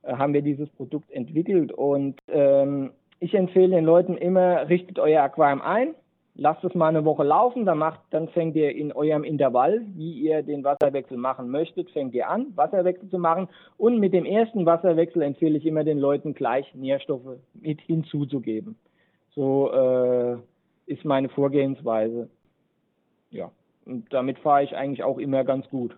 äh, 0.04 0.14
haben 0.14 0.34
wir 0.34 0.42
dieses 0.42 0.70
Produkt 0.70 1.12
entwickelt. 1.12 1.72
Und 1.72 2.20
ähm, 2.28 2.92
ich 3.20 3.34
empfehle 3.34 3.76
den 3.76 3.86
Leuten 3.86 4.16
immer, 4.16 4.70
richtet 4.70 5.00
euer 5.00 5.24
Aquarium 5.24 5.62
ein 5.62 5.96
lasst 6.38 6.64
es 6.64 6.76
mal 6.76 6.88
eine 6.88 7.04
Woche 7.04 7.24
laufen, 7.24 7.66
dann, 7.66 7.80
macht, 7.80 8.00
dann 8.12 8.30
fängt 8.30 8.56
ihr 8.56 8.74
in 8.76 8.94
eurem 8.94 9.24
Intervall, 9.24 9.82
wie 9.96 10.14
ihr 10.14 10.44
den 10.44 10.64
Wasserwechsel 10.64 11.18
machen 11.18 11.50
möchtet, 11.50 11.90
fängt 11.92 12.14
ihr 12.14 12.30
an, 12.30 12.54
Wasserwechsel 12.56 13.10
zu 13.10 13.18
machen. 13.18 13.50
Und 13.78 14.00
mit 14.00 14.14
dem 14.14 14.26
ersten 14.26 14.66
Wasserwechsel 14.66 15.24
empfehle 15.24 15.58
ich 15.58 15.66
immer 15.66 15.84
den 15.84 16.00
Leuten 16.00 16.34
gleich 16.34 16.74
Nährstoffe 16.76 17.38
mit 17.54 17.82
hinzuzugeben. 17.82 18.76
So 19.36 19.72
äh, 19.72 20.38
ist 20.86 21.04
meine 21.04 21.30
Vorgehensweise. 21.30 22.30
Ja, 23.32 23.52
und 23.86 24.12
damit 24.14 24.40
fahre 24.40 24.64
ich 24.64 24.76
eigentlich 24.76 25.04
auch 25.04 25.18
immer 25.18 25.44
ganz 25.44 25.68
gut. 25.70 25.98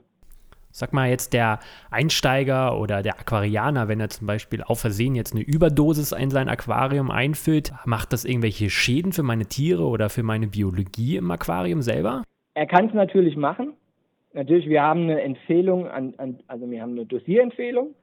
Sag 0.72 0.94
mal 0.94 1.10
jetzt 1.10 1.34
der 1.34 1.60
Einsteiger 1.90 2.80
oder 2.80 3.02
der 3.02 3.20
Aquarianer, 3.20 3.88
wenn 3.88 4.00
er 4.00 4.10
zum 4.10 4.28
Beispiel 4.28 4.62
auf 4.62 4.80
Versehen 4.80 5.16
jetzt 5.16 5.34
eine 5.34 5.44
Überdosis 5.44 6.12
in 6.12 6.30
sein 6.30 6.48
Aquarium 6.48 7.10
einfüllt, 7.10 7.72
macht 7.86 8.14
das 8.14 8.24
irgendwelche 8.24 8.70
Schäden 8.70 9.12
für 9.12 9.24
meine 9.24 9.46
Tiere 9.46 9.84
oder 9.84 10.10
für 10.10 10.24
meine 10.24 10.48
Biologie 10.48 11.18
im 11.18 11.32
Aquarium 11.32 11.82
selber? 11.82 12.24
Er 12.54 12.68
kann 12.68 12.88
es 12.88 12.94
natürlich 12.94 13.36
machen. 13.36 13.74
Natürlich, 14.34 14.70
wir 14.70 14.84
haben 14.84 15.04
eine 15.04 15.22
Empfehlung, 15.22 15.88
an, 15.88 16.14
an, 16.18 16.40
also 16.48 16.70
wir 16.70 16.82
haben 16.82 16.92
eine 16.92 17.06
Dosierempfehlung, 17.06 17.96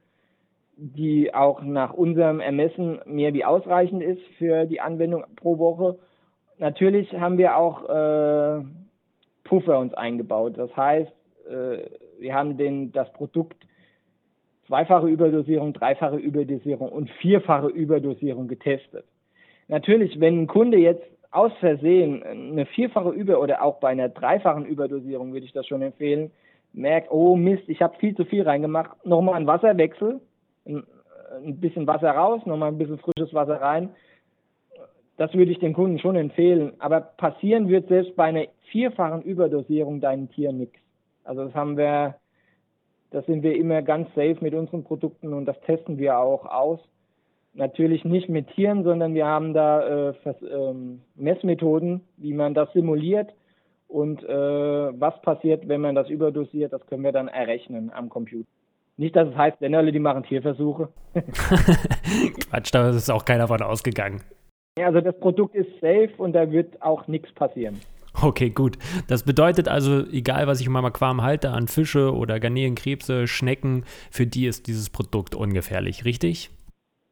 die 0.75 1.33
auch 1.33 1.61
nach 1.61 1.93
unserem 1.93 2.41
Ermessen 2.41 2.99
mehr 3.05 3.33
wie 3.33 3.45
ausreichend 3.45 4.03
ist 4.03 4.21
für 4.37 4.65
die 4.65 4.81
Anwendung 4.81 5.23
pro 5.37 5.57
Woche. 5.57 5.97
Natürlich 6.57 7.13
haben 7.13 7.37
wir 7.37 7.55
auch 7.55 7.87
äh, 7.87 8.63
Puffer 9.45 9.79
uns 9.79 9.93
eingebaut. 9.93 10.57
Das 10.57 10.75
heißt, 10.75 11.11
äh, 11.49 11.77
wir 12.19 12.33
haben 12.33 12.57
den, 12.57 12.91
das 12.91 13.11
Produkt 13.13 13.65
zweifache 14.67 15.07
Überdosierung, 15.07 15.73
dreifache 15.73 16.17
Überdosierung 16.17 16.89
und 16.89 17.09
vierfache 17.21 17.67
Überdosierung 17.67 18.47
getestet. 18.47 19.05
Natürlich, 19.67 20.19
wenn 20.19 20.43
ein 20.43 20.47
Kunde 20.47 20.77
jetzt 20.77 21.03
aus 21.31 21.51
Versehen 21.59 22.23
eine 22.23 22.65
vierfache 22.65 23.09
Über- 23.09 23.41
oder 23.41 23.61
auch 23.61 23.79
bei 23.79 23.89
einer 23.89 24.09
dreifachen 24.09 24.65
Überdosierung 24.65 25.33
würde 25.33 25.45
ich 25.45 25.53
das 25.53 25.67
schon 25.67 25.81
empfehlen, 25.81 26.31
merkt, 26.73 27.11
oh 27.11 27.35
Mist, 27.35 27.63
ich 27.67 27.81
habe 27.81 27.97
viel 27.97 28.15
zu 28.15 28.25
viel 28.25 28.43
reingemacht, 28.43 29.05
nochmal 29.05 29.35
ein 29.35 29.47
Wasserwechsel, 29.47 30.21
ein, 30.65 31.59
bisschen 31.59 31.87
Wasser 31.87 32.11
raus, 32.11 32.41
nochmal 32.45 32.69
ein 32.69 32.77
bisschen 32.77 32.99
frisches 32.99 33.33
Wasser 33.33 33.61
rein. 33.61 33.89
Das 35.17 35.33
würde 35.33 35.51
ich 35.51 35.59
den 35.59 35.73
Kunden 35.73 35.99
schon 35.99 36.15
empfehlen. 36.15 36.73
Aber 36.79 37.01
passieren 37.01 37.67
wird 37.67 37.87
selbst 37.87 38.15
bei 38.15 38.25
einer 38.25 38.45
vierfachen 38.71 39.23
Überdosierung 39.23 39.99
deinen 39.99 40.29
Tieren 40.29 40.59
nichts. 40.59 40.79
Also 41.27 41.45
das 41.45 41.53
haben 41.53 41.77
wir, 41.77 42.15
das 43.11 43.25
sind 43.25 43.43
wir 43.43 43.55
immer 43.55 43.81
ganz 43.81 44.07
safe 44.09 44.37
mit 44.41 44.53
unseren 44.53 44.83
Produkten 44.83 45.33
und 45.33 45.45
das 45.45 45.59
testen 45.61 45.97
wir 45.97 46.17
auch 46.17 46.45
aus. 46.45 46.79
Natürlich 47.53 48.05
nicht 48.05 48.29
mit 48.29 48.49
Tieren, 48.51 48.83
sondern 48.83 49.13
wir 49.13 49.25
haben 49.25 49.53
da 49.53 50.09
äh, 50.09 50.13
ähm, 50.51 51.01
Messmethoden, 51.15 52.01
wie 52.17 52.33
man 52.33 52.53
das 52.53 52.71
simuliert 52.73 53.33
und 53.87 54.23
äh, 54.23 54.27
was 54.27 55.19
passiert, 55.21 55.67
wenn 55.67 55.81
man 55.81 55.95
das 55.95 56.09
überdosiert, 56.09 56.73
das 56.73 56.85
können 56.87 57.03
wir 57.03 57.11
dann 57.11 57.27
errechnen 57.27 57.91
am 57.93 58.09
Computer. 58.09 58.47
Nicht, 58.97 59.15
dass 59.15 59.29
es 59.29 59.35
heißt, 59.35 59.57
wenn 59.59 59.75
alle 59.75 59.91
die 59.91 59.99
machen 59.99 60.23
Tierversuche. 60.23 60.89
Quatsch, 62.49 62.73
da 62.73 62.89
ist 62.89 63.11
auch 63.11 63.25
keiner 63.25 63.47
von 63.47 63.61
ausgegangen. 63.61 64.21
Ja, 64.77 64.87
also 64.87 65.01
das 65.01 65.19
Produkt 65.19 65.55
ist 65.55 65.69
safe 65.81 66.11
und 66.17 66.33
da 66.33 66.51
wird 66.51 66.81
auch 66.81 67.07
nichts 67.07 67.31
passieren. 67.33 67.79
Okay, 68.21 68.49
gut. 68.49 68.77
Das 69.07 69.23
bedeutet 69.23 69.67
also, 69.67 70.05
egal 70.11 70.47
was 70.47 70.59
ich 70.59 70.65
in 70.65 70.73
meinem 70.73 70.85
Aquarium 70.85 71.21
halte, 71.21 71.51
an 71.51 71.67
Fische 71.67 72.15
oder 72.15 72.39
Garnelen, 72.39 72.75
Krebse, 72.75 73.27
Schnecken, 73.27 73.83
für 74.09 74.25
die 74.25 74.47
ist 74.47 74.67
dieses 74.67 74.89
Produkt 74.89 75.35
ungefährlich, 75.35 76.03
richtig? 76.03 76.49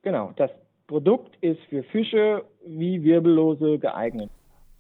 Genau, 0.02 0.34
das 0.36 0.52
Produkt 0.88 1.38
ist 1.42 1.60
für 1.70 1.84
Fische 1.84 2.44
wie 2.66 3.04
Wirbellose 3.04 3.78
geeignet. 3.78 4.30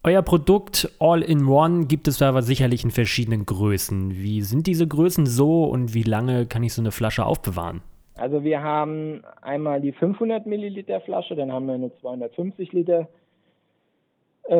Euer 0.03 0.21
Produkt 0.21 0.91
All-in-One 0.99 1.87
gibt 1.87 2.07
es 2.07 2.21
aber 2.21 2.43
sicherlich 2.43 2.83
in 2.83 2.91
verschiedenen 2.91 3.45
Größen. 3.45 4.11
Wie 4.11 4.41
sind 4.41 4.67
diese 4.67 4.87
Größen 4.87 5.25
so 5.25 5.63
und 5.63 5.95
wie 5.95 6.03
lange 6.03 6.45
kann 6.45 6.61
ich 6.61 6.73
so 6.73 6.81
eine 6.81 6.91
Flasche 6.91 7.25
aufbewahren? 7.25 7.81
Also 8.13 8.43
wir 8.43 8.61
haben 8.61 9.23
einmal 9.41 9.81
die 9.81 9.91
500 9.91 10.45
Milliliter 10.45 11.01
Flasche, 11.01 11.35
dann 11.35 11.51
haben 11.51 11.65
wir 11.65 11.73
eine 11.73 11.91
250 11.99 12.71
Liter 12.71 13.01
äh, 13.01 13.05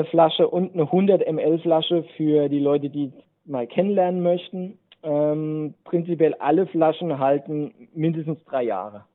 Flasche 0.06 0.48
und 0.48 0.74
eine 0.74 0.84
100 0.84 1.32
ml 1.32 1.60
Flasche 1.60 2.04
für 2.18 2.50
die 2.50 2.60
Leute, 2.60 2.90
die 2.90 3.12
mal 3.46 3.68
kennenlernen 3.68 4.22
möchten. 4.24 4.80
Ähm, 5.04 5.76
prinzipiell 5.84 6.34
alle 6.36 6.66
Flaschen 6.68 7.20
halten 7.20 7.90
mindestens 7.94 8.44
drei 8.46 8.64
Jahre. 8.64 9.06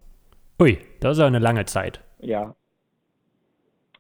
Ui, 0.60 0.78
das 1.00 1.12
ist 1.12 1.20
ja 1.20 1.26
eine 1.26 1.40
lange 1.40 1.64
Zeit. 1.64 2.00
Ja. 2.20 2.54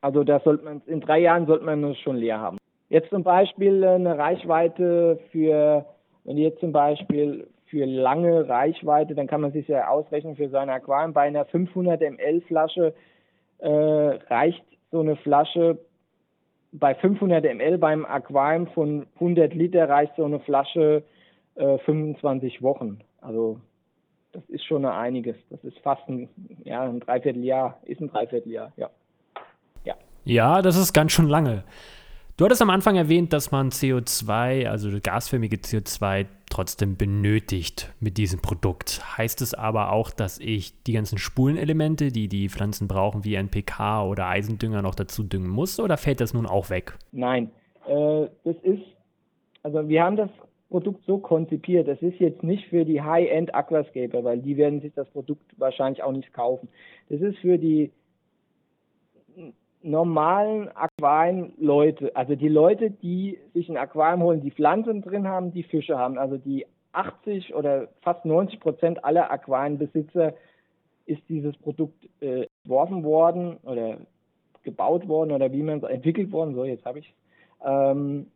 Also 0.00 0.24
da 0.24 0.40
sollte 0.40 0.64
man 0.64 0.82
in 0.86 1.00
drei 1.00 1.18
Jahren 1.18 1.46
sollte 1.46 1.64
man 1.64 1.82
es 1.84 1.98
schon 1.98 2.16
leer 2.16 2.38
haben. 2.38 2.58
Jetzt 2.88 3.10
zum 3.10 3.22
Beispiel 3.22 3.84
eine 3.84 4.16
Reichweite 4.16 5.18
für, 5.30 5.84
wenn 6.24 6.38
jetzt 6.38 6.60
zum 6.60 6.72
Beispiel 6.72 7.48
für 7.66 7.84
lange 7.84 8.48
Reichweite, 8.48 9.14
dann 9.14 9.26
kann 9.26 9.40
man 9.40 9.52
sich 9.52 9.68
ja 9.68 9.88
ausrechnen 9.88 10.36
für 10.36 10.48
sein 10.48 10.68
Aquarium. 10.68 11.12
Bei 11.12 11.22
einer 11.22 11.44
500 11.44 12.00
ml 12.00 12.40
Flasche 12.42 12.94
äh, 13.58 13.68
reicht 13.68 14.64
so 14.90 15.00
eine 15.00 15.16
Flasche 15.16 15.78
bei 16.72 16.94
500 16.94 17.44
ml 17.44 17.78
beim 17.78 18.04
Aquarium 18.04 18.66
von 18.68 19.06
100 19.14 19.54
Liter 19.54 19.88
reicht 19.88 20.14
so 20.16 20.24
eine 20.24 20.40
Flasche 20.40 21.02
äh, 21.56 21.78
25 21.78 22.62
Wochen. 22.62 23.00
Also 23.20 23.60
das 24.32 24.42
ist 24.48 24.64
schon 24.64 24.84
einiges. 24.84 25.36
Das 25.50 25.62
ist 25.64 25.78
fast 25.80 26.08
ein, 26.08 26.28
ja, 26.64 26.82
ein 26.82 27.00
Dreivierteljahr, 27.00 27.78
ist 27.84 28.00
ein 28.00 28.08
Dreivierteljahr, 28.08 28.72
ja. 28.76 28.90
Ja, 29.84 29.94
ja 30.24 30.62
das 30.62 30.76
ist 30.76 30.92
ganz 30.92 31.12
schön 31.12 31.28
lange. 31.28 31.64
Du 32.36 32.44
hattest 32.44 32.62
am 32.62 32.70
Anfang 32.70 32.96
erwähnt, 32.96 33.32
dass 33.32 33.50
man 33.50 33.68
CO2, 33.70 34.66
also 34.66 34.88
gasförmige 35.02 35.56
CO2, 35.56 36.26
trotzdem 36.50 36.96
benötigt 36.96 37.94
mit 38.00 38.18
diesem 38.18 38.42
Produkt. 38.42 39.00
Heißt 39.16 39.40
es 39.40 39.54
aber 39.54 39.92
auch, 39.92 40.10
dass 40.10 40.38
ich 40.38 40.82
die 40.82 40.92
ganzen 40.92 41.16
Spulenelemente, 41.16 42.12
die 42.12 42.28
die 42.28 42.48
Pflanzen 42.48 42.88
brauchen, 42.88 43.24
wie 43.24 43.34
NPK 43.34 44.04
oder 44.04 44.26
Eisendünger, 44.26 44.82
noch 44.82 44.94
dazu 44.94 45.22
düngen 45.22 45.48
muss 45.48 45.80
oder 45.80 45.96
fällt 45.96 46.20
das 46.20 46.34
nun 46.34 46.46
auch 46.46 46.68
weg? 46.68 46.98
Nein, 47.12 47.50
äh, 47.88 48.26
das 48.44 48.56
ist, 48.62 48.82
also 49.62 49.88
wir 49.88 50.02
haben 50.02 50.16
das 50.16 50.30
Produkt 50.68 51.04
so 51.06 51.18
konzipiert. 51.18 51.88
Das 51.88 52.00
ist 52.00 52.20
jetzt 52.20 52.42
nicht 52.42 52.68
für 52.68 52.84
die 52.84 53.02
High-End 53.02 53.54
Aquascaper, 53.54 54.22
weil 54.22 54.38
die 54.38 54.56
werden 54.56 54.80
sich 54.80 54.92
das 54.94 55.08
Produkt 55.10 55.42
wahrscheinlich 55.58 56.02
auch 56.02 56.12
nicht 56.12 56.32
kaufen. 56.32 56.68
Das 57.08 57.20
ist 57.20 57.38
für 57.38 57.58
die 57.58 57.90
normalen 59.82 60.68
Aquarienleute, 60.74 62.14
also 62.14 62.34
die 62.34 62.48
Leute, 62.48 62.90
die 62.90 63.38
sich 63.54 63.68
ein 63.68 63.76
Aquarium 63.76 64.22
holen, 64.22 64.42
die 64.42 64.50
Pflanzen 64.50 65.02
drin 65.02 65.26
haben, 65.26 65.52
die 65.52 65.62
Fische 65.62 65.96
haben, 65.96 66.18
also 66.18 66.36
die 66.36 66.66
80 66.92 67.54
oder 67.54 67.88
fast 68.02 68.24
90 68.24 68.60
Prozent 68.60 69.04
aller 69.04 69.30
Aquarienbesitzer 69.30 70.34
ist 71.06 71.22
dieses 71.28 71.56
Produkt 71.56 72.08
äh, 72.20 72.46
entworfen 72.62 73.04
worden 73.04 73.56
oder 73.62 73.98
gebaut 74.62 75.08
worden 75.08 75.32
oder 75.32 75.52
wie 75.52 75.62
man 75.62 75.78
es 75.78 75.84
entwickelt 75.84 76.30
worden, 76.32 76.54
so 76.54 76.64
jetzt 76.64 76.84
habe 76.84 76.98
ich 76.98 77.14
ähm, 77.64 78.26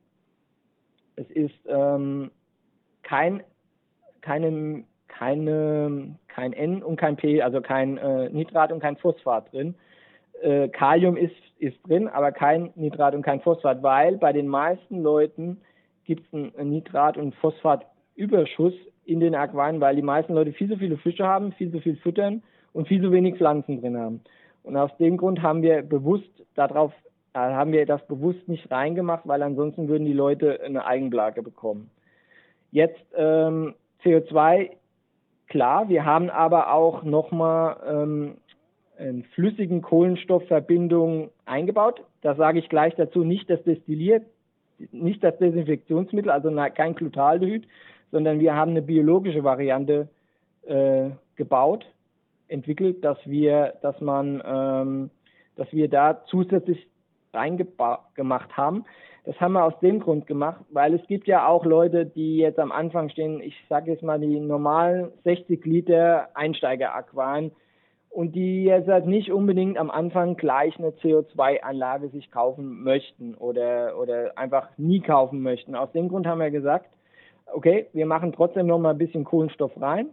es 1.17 1.31
ist 1.31 1.55
ähm, 1.67 2.31
kein 3.03 3.43
keine 4.21 4.85
keine 5.09 6.17
kein 6.29 6.53
N 6.53 6.83
und 6.83 6.97
kein 6.97 7.17
P, 7.17 7.43
also 7.43 7.61
kein 7.61 7.99
äh, 7.99 8.31
Nitrat 8.31 8.73
und 8.73 8.81
kein 8.81 8.97
Phosphat 8.97 9.53
drin, 9.53 9.75
äh, 10.43 10.69
Kalium 10.69 11.17
ist, 11.17 11.35
ist 11.59 11.77
drin, 11.87 12.09
aber 12.09 12.33
kein 12.33 12.71
Nitrat 12.75 13.15
und 13.15 13.23
kein 13.23 13.41
Phosphat, 13.41 13.83
weil 13.83 14.17
bei 14.19 14.33
den 14.33 14.49
meisten 14.49 15.03
Leuten 15.03 15.61
gibt 16.05 16.27
es 16.27 16.33
einen 16.35 16.71
Nitrat- 16.71 17.17
und 17.17 17.35
Phosphatüberschuss 17.37 18.75
in 19.05 19.21
den 19.21 19.35
Aquarien, 19.35 19.81
weil 19.81 19.97
die 19.97 20.03
meisten 20.03 20.35
Leute 20.35 20.53
viel 20.53 20.69
zu 20.69 20.77
viele 20.77 20.97
Fische 20.97 21.27
haben, 21.27 21.53
viel 21.53 21.71
zu 21.71 21.81
viel 21.81 21.97
füttern 21.97 22.43
und 22.73 22.89
viel 22.89 23.03
zu 23.03 23.13
wenig 23.13 23.37
Pflanzen 23.37 23.81
drin 23.81 23.97
haben. 23.97 24.21
Und 24.63 24.77
aus 24.77 24.91
dem 24.99 25.17
Grund 25.17 25.43
haben 25.43 25.63
wir 25.63 25.83
bewusst 25.83 26.31
darauf, 26.55 26.93
äh, 27.35 27.39
haben 27.39 27.73
wir 27.73 27.87
das 27.87 28.05
bewusst 28.07 28.49
nicht 28.49 28.71
reingemacht, 28.71 29.27
weil 29.27 29.43
ansonsten 29.43 29.89
würden 29.89 30.07
die 30.07 30.13
Leute 30.13 30.61
eine 30.65 30.87
Eigenblage 30.87 31.43
bekommen. 31.43 31.91
Jetzt 32.71 33.05
ähm, 33.15 33.75
CO2, 34.03 34.71
klar, 35.49 35.89
wir 35.89 36.05
haben 36.05 36.31
aber 36.31 36.73
auch 36.73 37.05
nochmal 37.05 37.77
ähm, 37.87 38.37
in 38.99 39.25
flüssigen 39.35 39.83
Kohlenstoffverbindungen 39.83 41.31
eingebaut. 41.47 42.03
Da 42.23 42.35
sage 42.35 42.59
ich 42.59 42.69
gleich 42.69 42.95
dazu 42.95 43.25
nicht 43.25 43.51
das 43.51 43.63
Destilliert, 43.65 44.25
nicht 44.93 45.23
das 45.23 45.37
Desinfektionsmittel, 45.39 46.31
also 46.31 46.51
kein 46.75 46.95
Glutaldehyd, 46.95 47.67
sondern 48.13 48.41
wir 48.41 48.55
haben 48.55 48.73
eine 48.73 48.83
biologische 48.83 49.45
Variante 49.45 50.09
äh, 50.63 51.11
gebaut, 51.37 51.87
entwickelt, 52.49 53.05
dass 53.05 53.19
wir, 53.25 53.75
dass 53.83 54.01
man, 54.01 54.43
ähm, 54.45 55.11
dass 55.57 55.73
wir 55.73 55.89
da 55.89 56.23
zusätzlich 56.27 56.87
reingemacht 57.33 58.57
haben. 58.57 58.85
Das 59.25 59.41
haben 59.41 59.55
wir 59.55 59.65
aus 59.65 59.79
dem 59.81 60.01
Grund 60.01 60.27
gemacht, 60.27 60.61
weil 60.71 60.95
es 60.95 61.07
gibt 61.07 61.27
ja 61.27 61.47
auch 61.47 61.65
Leute, 61.65 62.05
die 62.05 62.37
jetzt 62.37 62.59
am 62.59 62.73
Anfang 62.73 63.09
stehen, 63.09 63.41
ich 63.41 63.57
sage 63.69 63.91
jetzt 63.91 64.03
mal 64.03 64.21
die 64.21 64.39
normalen 64.39 65.11
60 65.25 65.65
Liter 65.65 66.29
Einsteiger-Aquarien, 66.35 67.51
und 68.15 68.37
die 68.37 68.63
jetzt 68.63 68.89
halt 68.89 69.07
nicht 69.07 69.33
unbedingt 69.33 69.77
am 69.77 69.91
Anfang 69.91 70.37
gleich 70.37 70.79
eine 70.79 70.91
CO2-Anlage 70.91 72.11
sich 72.11 72.31
kaufen 72.31 72.85
möchten 72.85 73.35
oder, 73.35 73.99
oder 73.99 74.39
einfach 74.39 74.69
nie 74.77 75.01
kaufen 75.01 75.41
möchten. 75.41 75.75
Aus 75.75 75.91
dem 75.91 76.09
Grund 76.09 76.25
haben 76.25 76.39
wir 76.39 76.53
gesagt, 76.53 76.87
okay, 77.53 77.89
wir 77.93 78.07
machen 78.07 78.33
trotzdem 78.33 78.69
noch 78.69 78.79
mal 78.79 78.91
ein 78.91 78.99
bisschen 78.99 79.25
Kohlenstoff 79.25 79.73
rein. 79.81 80.11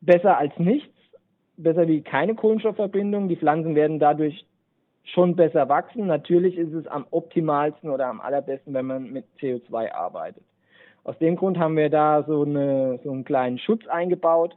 Besser 0.00 0.36
als 0.38 0.58
nichts, 0.58 0.92
besser 1.56 1.86
wie 1.86 2.02
keine 2.02 2.34
Kohlenstoffverbindung. 2.34 3.28
Die 3.28 3.36
Pflanzen 3.36 3.76
werden 3.76 4.00
dadurch 4.00 4.44
schon 5.04 5.36
besser 5.36 5.68
wachsen. 5.68 6.08
Natürlich 6.08 6.58
ist 6.58 6.72
es 6.72 6.88
am 6.88 7.06
optimalsten 7.12 7.90
oder 7.90 8.08
am 8.08 8.20
allerbesten, 8.20 8.74
wenn 8.74 8.86
man 8.86 9.12
mit 9.12 9.24
CO2 9.40 9.92
arbeitet. 9.92 10.42
Aus 11.04 11.16
dem 11.18 11.36
Grund 11.36 11.60
haben 11.60 11.76
wir 11.76 11.90
da 11.90 12.24
so, 12.24 12.42
eine, 12.42 12.98
so 13.04 13.12
einen 13.12 13.24
kleinen 13.24 13.58
Schutz 13.58 13.86
eingebaut 13.86 14.56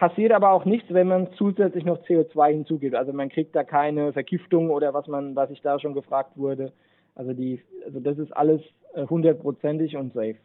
passiert 0.00 0.32
aber 0.32 0.52
auch 0.52 0.64
nichts, 0.64 0.86
wenn 0.94 1.08
man 1.08 1.28
zusätzlich 1.36 1.84
noch 1.84 1.98
CO2 2.04 2.52
hinzugibt. 2.52 2.94
Also 2.94 3.12
man 3.12 3.28
kriegt 3.28 3.54
da 3.54 3.64
keine 3.64 4.14
Vergiftung 4.14 4.70
oder 4.70 4.94
was 4.94 5.06
man, 5.08 5.36
was 5.36 5.50
ich 5.50 5.60
da 5.60 5.78
schon 5.78 5.92
gefragt 5.92 6.38
wurde. 6.38 6.72
Also 7.14 7.34
die, 7.34 7.60
also 7.84 8.00
das 8.00 8.16
ist 8.16 8.34
alles 8.34 8.62
äh, 8.94 9.06
hundertprozentig 9.06 9.98
und 9.98 10.14
safe. 10.14 10.36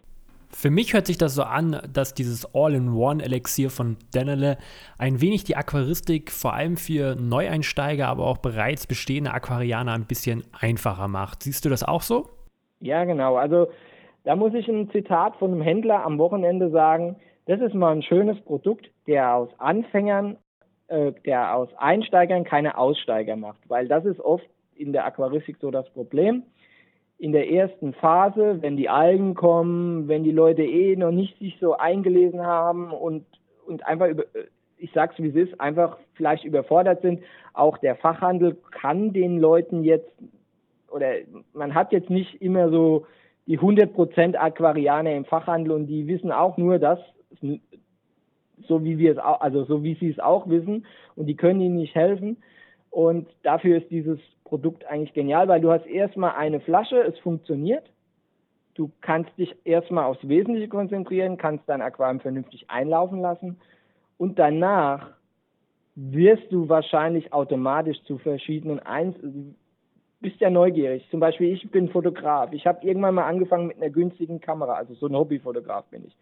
Für 0.49 0.69
mich 0.69 0.93
hört 0.93 1.07
sich 1.07 1.17
das 1.17 1.35
so 1.35 1.43
an, 1.43 1.81
dass 1.91 2.13
dieses 2.13 2.53
All-in-One-Elixier 2.53 3.69
von 3.69 3.95
Denele 4.13 4.57
ein 4.97 5.21
wenig 5.21 5.45
die 5.45 5.55
Aquaristik 5.55 6.31
vor 6.31 6.53
allem 6.53 6.75
für 6.75 7.15
Neueinsteiger, 7.15 8.07
aber 8.07 8.25
auch 8.25 8.39
bereits 8.39 8.85
bestehende 8.85 9.33
Aquarianer 9.33 9.93
ein 9.93 10.05
bisschen 10.05 10.43
einfacher 10.59 11.07
macht. 11.07 11.43
Siehst 11.43 11.63
du 11.63 11.69
das 11.69 11.81
auch 11.81 12.01
so? 12.01 12.27
Ja, 12.81 13.05
genau. 13.05 13.37
Also 13.37 13.69
da 14.25 14.35
muss 14.35 14.53
ich 14.53 14.67
ein 14.67 14.89
Zitat 14.91 15.37
von 15.37 15.53
einem 15.53 15.61
Händler 15.61 16.03
am 16.03 16.17
Wochenende 16.17 16.71
sagen. 16.71 17.15
Das 17.45 17.61
ist 17.61 17.75
mal 17.75 17.91
ein 17.91 18.01
schönes 18.01 18.39
Produkt, 18.41 18.89
der 19.05 19.35
aus 19.35 19.49
Anfängern, 19.59 20.37
äh, 20.87 21.11
der 21.25 21.55
aus 21.55 21.69
Einsteigern 21.77 22.43
keine 22.43 22.77
Aussteiger 22.77 23.35
macht, 23.35 23.69
weil 23.69 23.87
das 23.87 24.05
ist 24.05 24.19
oft 24.19 24.47
in 24.75 24.93
der 24.93 25.05
Aquaristik 25.05 25.57
so 25.61 25.69
das 25.69 25.89
Problem. 25.91 26.43
In 27.17 27.31
der 27.31 27.49
ersten 27.49 27.93
Phase, 27.93 28.61
wenn 28.61 28.75
die 28.75 28.89
Algen 28.89 29.35
kommen, 29.35 30.07
wenn 30.07 30.23
die 30.23 30.31
Leute 30.31 30.63
eh 30.63 30.95
noch 30.95 31.11
nicht 31.11 31.37
sich 31.39 31.57
so 31.61 31.77
eingelesen 31.77 32.41
haben 32.41 32.91
und, 32.91 33.25
und 33.65 33.85
einfach 33.85 34.07
über, 34.07 34.23
ich 34.77 34.91
sag's 34.93 35.17
wie 35.19 35.29
es 35.29 35.35
ist, 35.35 35.61
einfach 35.61 35.97
vielleicht 36.15 36.43
überfordert 36.43 37.01
sind. 37.01 37.21
Auch 37.53 37.77
der 37.77 37.95
Fachhandel 37.95 38.57
kann 38.71 39.13
den 39.13 39.39
Leuten 39.39 39.83
jetzt, 39.83 40.11
oder 40.91 41.13
man 41.53 41.73
hat 41.75 41.91
jetzt 41.91 42.09
nicht 42.09 42.41
immer 42.41 42.69
so 42.69 43.05
die 43.45 43.59
100% 43.59 44.35
Aquarianer 44.35 45.13
im 45.13 45.25
Fachhandel 45.25 45.71
und 45.71 45.87
die 45.87 46.07
wissen 46.07 46.31
auch 46.31 46.57
nur 46.57 46.79
das, 46.79 46.99
so 48.67 48.83
wie 48.83 48.97
wir 48.97 49.11
es 49.11 49.17
auch, 49.17 49.41
also 49.41 49.65
so 49.65 49.83
wie 49.83 49.95
sie 49.95 50.09
es 50.09 50.19
auch 50.19 50.47
wissen 50.49 50.85
und 51.15 51.25
die 51.27 51.35
können 51.35 51.61
ihnen 51.61 51.75
nicht 51.75 51.95
helfen. 51.95 52.37
Und 52.89 53.27
dafür 53.43 53.77
ist 53.77 53.91
dieses 53.91 54.19
Produkt 54.45 54.85
eigentlich 54.85 55.13
genial, 55.13 55.47
weil 55.47 55.61
du 55.61 55.71
hast 55.71 55.85
erstmal 55.85 56.35
eine 56.35 56.59
Flasche, 56.61 57.01
es 57.01 57.17
funktioniert. 57.19 57.83
Du 58.75 58.91
kannst 59.01 59.37
dich 59.37 59.55
erstmal 59.63 60.05
aufs 60.05 60.27
Wesentliche 60.27 60.67
konzentrieren, 60.67 61.37
kannst 61.37 61.67
dein 61.67 61.81
Aquarium 61.81 62.19
vernünftig 62.19 62.69
einlaufen 62.69 63.19
lassen 63.19 63.57
und 64.17 64.39
danach 64.39 65.11
wirst 65.95 66.51
du 66.51 66.67
wahrscheinlich 66.67 67.31
automatisch 67.31 68.01
zu 68.03 68.17
verschiedenen 68.17 68.79
Eins 68.79 69.15
bist 70.25 70.39
ja 70.39 70.49
neugierig. 70.49 71.07
Zum 71.11 71.19
Beispiel, 71.19 71.53
ich 71.53 71.69
bin 71.69 71.89
Fotograf. 71.89 72.51
Ich 72.51 72.65
habe 72.65 72.85
irgendwann 72.85 73.15
mal 73.15 73.27
angefangen 73.27 73.67
mit 73.67 73.77
einer 73.77 73.91
günstigen 73.91 74.41
Kamera, 74.41 74.73
also 74.73 74.93
so 74.95 75.07
ein 75.07 75.15
Hobbyfotograf 75.15 75.85
bin 75.91 76.05
ich. 76.05 76.15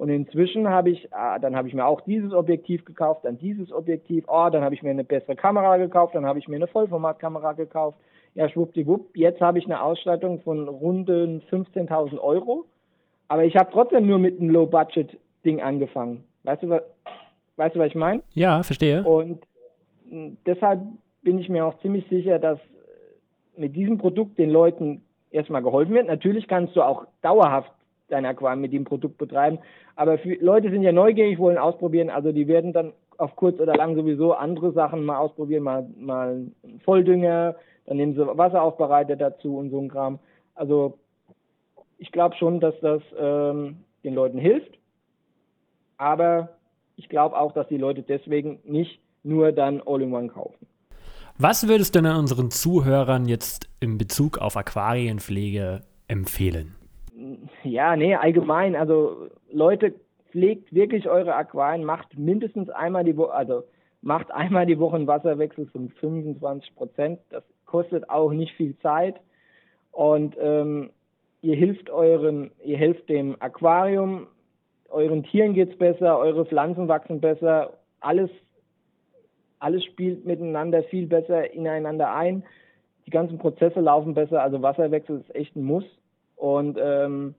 Und 0.00 0.08
inzwischen 0.08 0.66
habe 0.70 0.88
ich, 0.88 1.12
ah, 1.12 1.38
dann 1.38 1.54
habe 1.54 1.68
ich 1.68 1.74
mir 1.74 1.84
auch 1.84 2.00
dieses 2.00 2.32
Objektiv 2.32 2.86
gekauft, 2.86 3.26
dann 3.26 3.36
dieses 3.36 3.70
Objektiv, 3.70 4.24
oh, 4.28 4.48
dann 4.50 4.64
habe 4.64 4.74
ich 4.74 4.82
mir 4.82 4.88
eine 4.88 5.04
bessere 5.04 5.36
Kamera 5.36 5.76
gekauft, 5.76 6.14
dann 6.14 6.24
habe 6.24 6.38
ich 6.38 6.48
mir 6.48 6.56
eine 6.56 6.68
Vollformatkamera 6.68 7.52
gekauft. 7.52 7.98
Ja, 8.34 8.48
schwuppdiwupp, 8.48 9.14
jetzt 9.14 9.42
habe 9.42 9.58
ich 9.58 9.66
eine 9.66 9.82
Ausstattung 9.82 10.40
von 10.40 10.68
runden 10.68 11.42
15.000 11.50 12.18
Euro. 12.18 12.64
Aber 13.28 13.44
ich 13.44 13.56
habe 13.56 13.68
trotzdem 13.70 14.06
nur 14.06 14.18
mit 14.18 14.40
einem 14.40 14.48
Low-Budget-Ding 14.48 15.60
angefangen. 15.60 16.24
Weißt 16.44 16.62
du, 16.62 16.70
was, 16.70 16.82
weißt 17.56 17.76
du, 17.76 17.80
was 17.80 17.88
ich 17.88 17.94
meine? 17.94 18.22
Ja, 18.32 18.62
verstehe. 18.62 19.04
Und 19.04 19.42
deshalb 20.46 20.80
bin 21.20 21.38
ich 21.38 21.50
mir 21.50 21.66
auch 21.66 21.78
ziemlich 21.80 22.08
sicher, 22.08 22.38
dass 22.38 22.58
mit 23.54 23.76
diesem 23.76 23.98
Produkt 23.98 24.38
den 24.38 24.48
Leuten 24.48 25.02
erstmal 25.30 25.62
geholfen 25.62 25.92
wird. 25.92 26.06
Natürlich 26.06 26.48
kannst 26.48 26.74
du 26.74 26.80
auch 26.80 27.04
dauerhaft 27.20 27.70
dein 28.10 28.26
Aquarium 28.26 28.60
mit 28.60 28.72
dem 28.72 28.84
Produkt 28.84 29.18
betreiben, 29.18 29.58
aber 29.96 30.18
Leute 30.40 30.70
sind 30.70 30.82
ja 30.82 30.92
neugierig, 30.92 31.38
wollen 31.38 31.58
ausprobieren, 31.58 32.10
also 32.10 32.32
die 32.32 32.48
werden 32.48 32.72
dann 32.72 32.92
auf 33.18 33.36
kurz 33.36 33.60
oder 33.60 33.74
lang 33.74 33.94
sowieso 33.96 34.32
andere 34.32 34.72
Sachen 34.72 35.04
mal 35.04 35.18
ausprobieren, 35.18 35.62
mal, 35.62 35.86
mal 35.98 36.46
Volldünger, 36.84 37.54
dann 37.86 37.96
nehmen 37.96 38.14
sie 38.14 38.26
Wasseraufbereiter 38.26 39.16
dazu 39.16 39.58
und 39.58 39.70
so 39.70 39.80
ein 39.80 39.88
Kram. 39.88 40.18
Also 40.54 40.98
ich 41.98 42.12
glaube 42.12 42.34
schon, 42.36 42.60
dass 42.60 42.74
das 42.80 43.02
ähm, 43.18 43.84
den 44.04 44.14
Leuten 44.14 44.38
hilft, 44.38 44.78
aber 45.98 46.50
ich 46.96 47.08
glaube 47.08 47.38
auch, 47.38 47.52
dass 47.52 47.68
die 47.68 47.76
Leute 47.76 48.02
deswegen 48.02 48.60
nicht 48.64 49.00
nur 49.22 49.52
dann 49.52 49.82
All-in-One 49.84 50.28
kaufen. 50.28 50.66
Was 51.36 51.68
würdest 51.68 51.94
du 51.94 52.02
denn 52.02 52.16
unseren 52.16 52.50
Zuhörern 52.50 53.26
jetzt 53.26 53.68
in 53.80 53.98
Bezug 53.98 54.38
auf 54.38 54.56
Aquarienpflege 54.56 55.82
empfehlen? 56.08 56.74
Ja, 57.64 57.96
nee, 57.96 58.14
allgemein. 58.14 58.76
Also 58.76 59.28
Leute, 59.50 59.94
pflegt 60.30 60.72
wirklich 60.72 61.08
eure 61.08 61.34
Aquarien, 61.34 61.84
macht 61.84 62.18
mindestens 62.18 62.70
einmal 62.70 63.04
die 63.04 63.16
Woche, 63.16 63.34
also 63.34 63.64
macht 64.02 64.30
einmal 64.30 64.66
die 64.66 64.78
Woche 64.78 64.96
einen 64.96 65.06
Wasserwechsel 65.06 65.66
von 65.66 65.90
25 65.90 66.74
Prozent. 66.74 67.20
Das 67.30 67.42
kostet 67.66 68.08
auch 68.08 68.32
nicht 68.32 68.54
viel 68.54 68.76
Zeit 68.78 69.20
und 69.92 70.36
ähm, 70.40 70.90
ihr 71.42 71.56
hilft 71.56 71.90
euren, 71.90 72.50
ihr 72.64 72.78
helft 72.78 73.08
dem 73.08 73.36
Aquarium, 73.40 74.26
euren 74.88 75.22
Tieren 75.24 75.54
geht's 75.54 75.76
besser, 75.76 76.18
eure 76.18 76.46
Pflanzen 76.46 76.88
wachsen 76.88 77.20
besser, 77.20 77.74
alles 78.00 78.30
alles 79.58 79.84
spielt 79.84 80.24
miteinander 80.24 80.82
viel 80.84 81.06
besser 81.06 81.52
ineinander 81.52 82.14
ein. 82.14 82.44
Die 83.06 83.10
ganzen 83.10 83.36
Prozesse 83.38 83.80
laufen 83.80 84.14
besser, 84.14 84.42
also 84.42 84.62
Wasserwechsel 84.62 85.20
ist 85.20 85.34
echt 85.34 85.54
ein 85.54 85.64
Muss. 85.64 85.84
Und 86.40 86.78
ähm, 86.80 87.34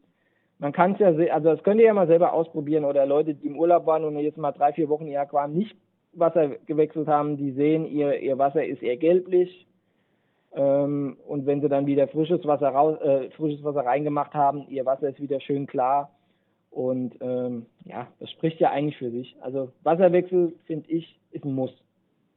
man 0.60 0.72
kann 0.72 0.94
es 0.94 1.00
ja, 1.00 1.34
also 1.34 1.50
das 1.50 1.64
könnt 1.64 1.80
ihr 1.80 1.88
ja 1.88 1.94
mal 1.94 2.08
selber 2.08 2.34
ausprobieren 2.34 2.86
oder 2.86 3.06
Leute, 3.06 3.34
die 3.34 3.48
im 3.48 3.58
Urlaub 3.58 3.86
waren 3.86 4.04
und 4.04 4.18
jetzt 4.20 4.38
mal 4.38 4.52
drei, 4.52 4.74
vier 4.74 4.90
Wochen 4.90 5.08
ihr 5.08 5.22
Aquarium 5.22 5.58
nicht 5.58 5.76
Wasser 6.14 6.50
gewechselt 6.68 7.08
haben, 7.08 7.38
die 7.38 7.52
sehen, 7.52 7.86
ihr, 7.86 8.20
ihr 8.20 8.38
Wasser 8.38 8.66
ist 8.66 8.84
eher 8.84 8.98
gelblich. 8.98 9.66
Ähm, 10.54 11.18
und 11.26 11.46
wenn 11.46 11.62
sie 11.62 11.70
dann 11.70 11.88
wieder 11.88 12.08
frisches 12.08 12.46
Wasser 12.46 12.70
raus, 12.70 13.00
äh, 13.02 13.30
frisches 13.32 13.64
Wasser 13.64 13.86
reingemacht 13.86 14.34
haben, 14.34 14.66
ihr 14.70 14.86
Wasser 14.86 15.10
ist 15.10 15.22
wieder 15.22 15.40
schön 15.40 15.66
klar. 15.66 16.12
Und 16.70 17.18
ähm, 17.22 17.66
ja, 17.86 18.08
das 18.20 18.30
spricht 18.32 18.60
ja 18.60 18.70
eigentlich 18.70 18.98
für 18.98 19.10
sich. 19.10 19.36
Also 19.42 19.72
Wasserwechsel, 19.84 20.54
finde 20.66 20.90
ich, 20.90 21.20
ist 21.32 21.46
ein 21.46 21.54
Muss 21.54 21.74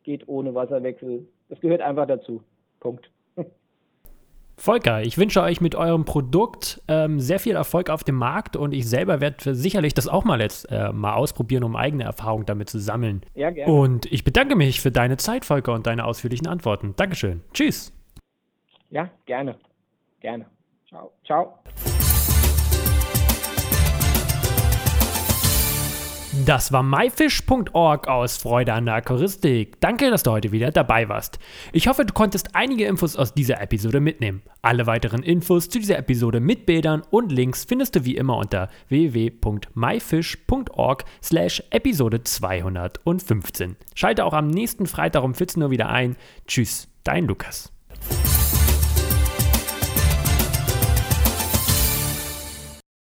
geht 0.05 0.29
ohne 0.29 0.55
Wasserwechsel. 0.55 1.27
Das 1.49 1.61
gehört 1.61 1.81
einfach 1.81 2.07
dazu. 2.07 2.43
Punkt. 2.79 3.11
Volker, 4.57 5.03
ich 5.03 5.19
wünsche 5.19 5.43
euch 5.43 5.61
mit 5.61 5.75
eurem 5.75 6.05
Produkt 6.05 6.81
ähm, 6.87 7.19
sehr 7.19 7.41
viel 7.41 7.57
Erfolg 7.57 7.91
auf 7.91 8.05
dem 8.05 8.15
Markt 8.15 8.57
und 8.57 8.73
ich 8.73 8.89
selber 8.89 9.21
werde 9.21 9.55
sicherlich 9.55 9.95
das 9.95 10.07
auch 10.07 10.25
mal 10.25 10.41
jetzt 10.41 10.71
äh, 10.71 10.93
mal 10.93 11.15
ausprobieren, 11.15 11.65
um 11.65 11.75
eigene 11.77 12.05
Erfahrungen 12.05 12.47
damit 12.47 12.71
zu 12.71 12.79
sammeln. 12.79 13.23
Ja, 13.35 13.51
gerne. 13.51 13.73
Und 13.73 14.11
ich 14.13 14.23
bedanke 14.25 14.55
mich 14.55 14.81
für 14.81 14.93
deine 14.93 15.17
Zeit, 15.17 15.45
Volker, 15.45 15.73
und 15.73 15.87
deine 15.87 16.05
ausführlichen 16.05 16.47
Antworten. 16.47 16.95
Dankeschön. 16.97 17.43
Tschüss. 17.53 17.93
Ja, 18.91 19.11
gerne. 19.27 19.57
Gerne. 20.21 20.47
Ciao. 20.89 21.13
Ciao. 21.25 21.59
Das 26.43 26.73
war 26.73 26.83
myfish.org 26.83 28.09
aus 28.09 28.37
Freude 28.37 28.73
an 28.73 28.87
der 28.87 28.97
Aquaristik. 28.97 29.81
Danke, 29.81 30.11
dass 30.11 30.25
du 30.25 30.33
heute 30.33 30.51
wieder 30.51 30.73
dabei 30.73 31.09
warst. 31.09 31.39
Ich 31.73 31.87
hoffe, 31.87 32.05
du 32.05 32.13
konntest 32.13 32.57
einige 32.57 32.87
Infos 32.87 33.15
aus 33.15 33.35
dieser 33.35 33.61
Episode 33.61 34.01
mitnehmen. 34.01 34.43
Alle 34.61 34.89
weiteren 34.89 35.23
Infos 35.23 35.69
zu 35.69 35.79
dieser 35.79 35.97
Episode 35.97 36.41
mit 36.41 36.67
Bildern 36.67 37.03
und 37.11 37.31
Links 37.31 37.65
findest 37.65 37.95
du 37.95 38.05
wie 38.05 38.17
immer 38.17 38.37
unter 38.37 38.69
www.myfish.org 38.89 41.05
slash 41.23 41.63
Episode 41.71 42.25
215. 42.25 43.77
Schalte 43.95 44.25
auch 44.25 44.35
am 44.35 44.49
nächsten 44.49 44.87
Freitag 44.87 45.23
um 45.23 45.35
14 45.35 45.63
Uhr 45.63 45.71
wieder 45.71 45.89
ein. 45.89 46.17
Tschüss, 46.49 46.89
dein 47.05 47.27
Lukas. 47.27 47.73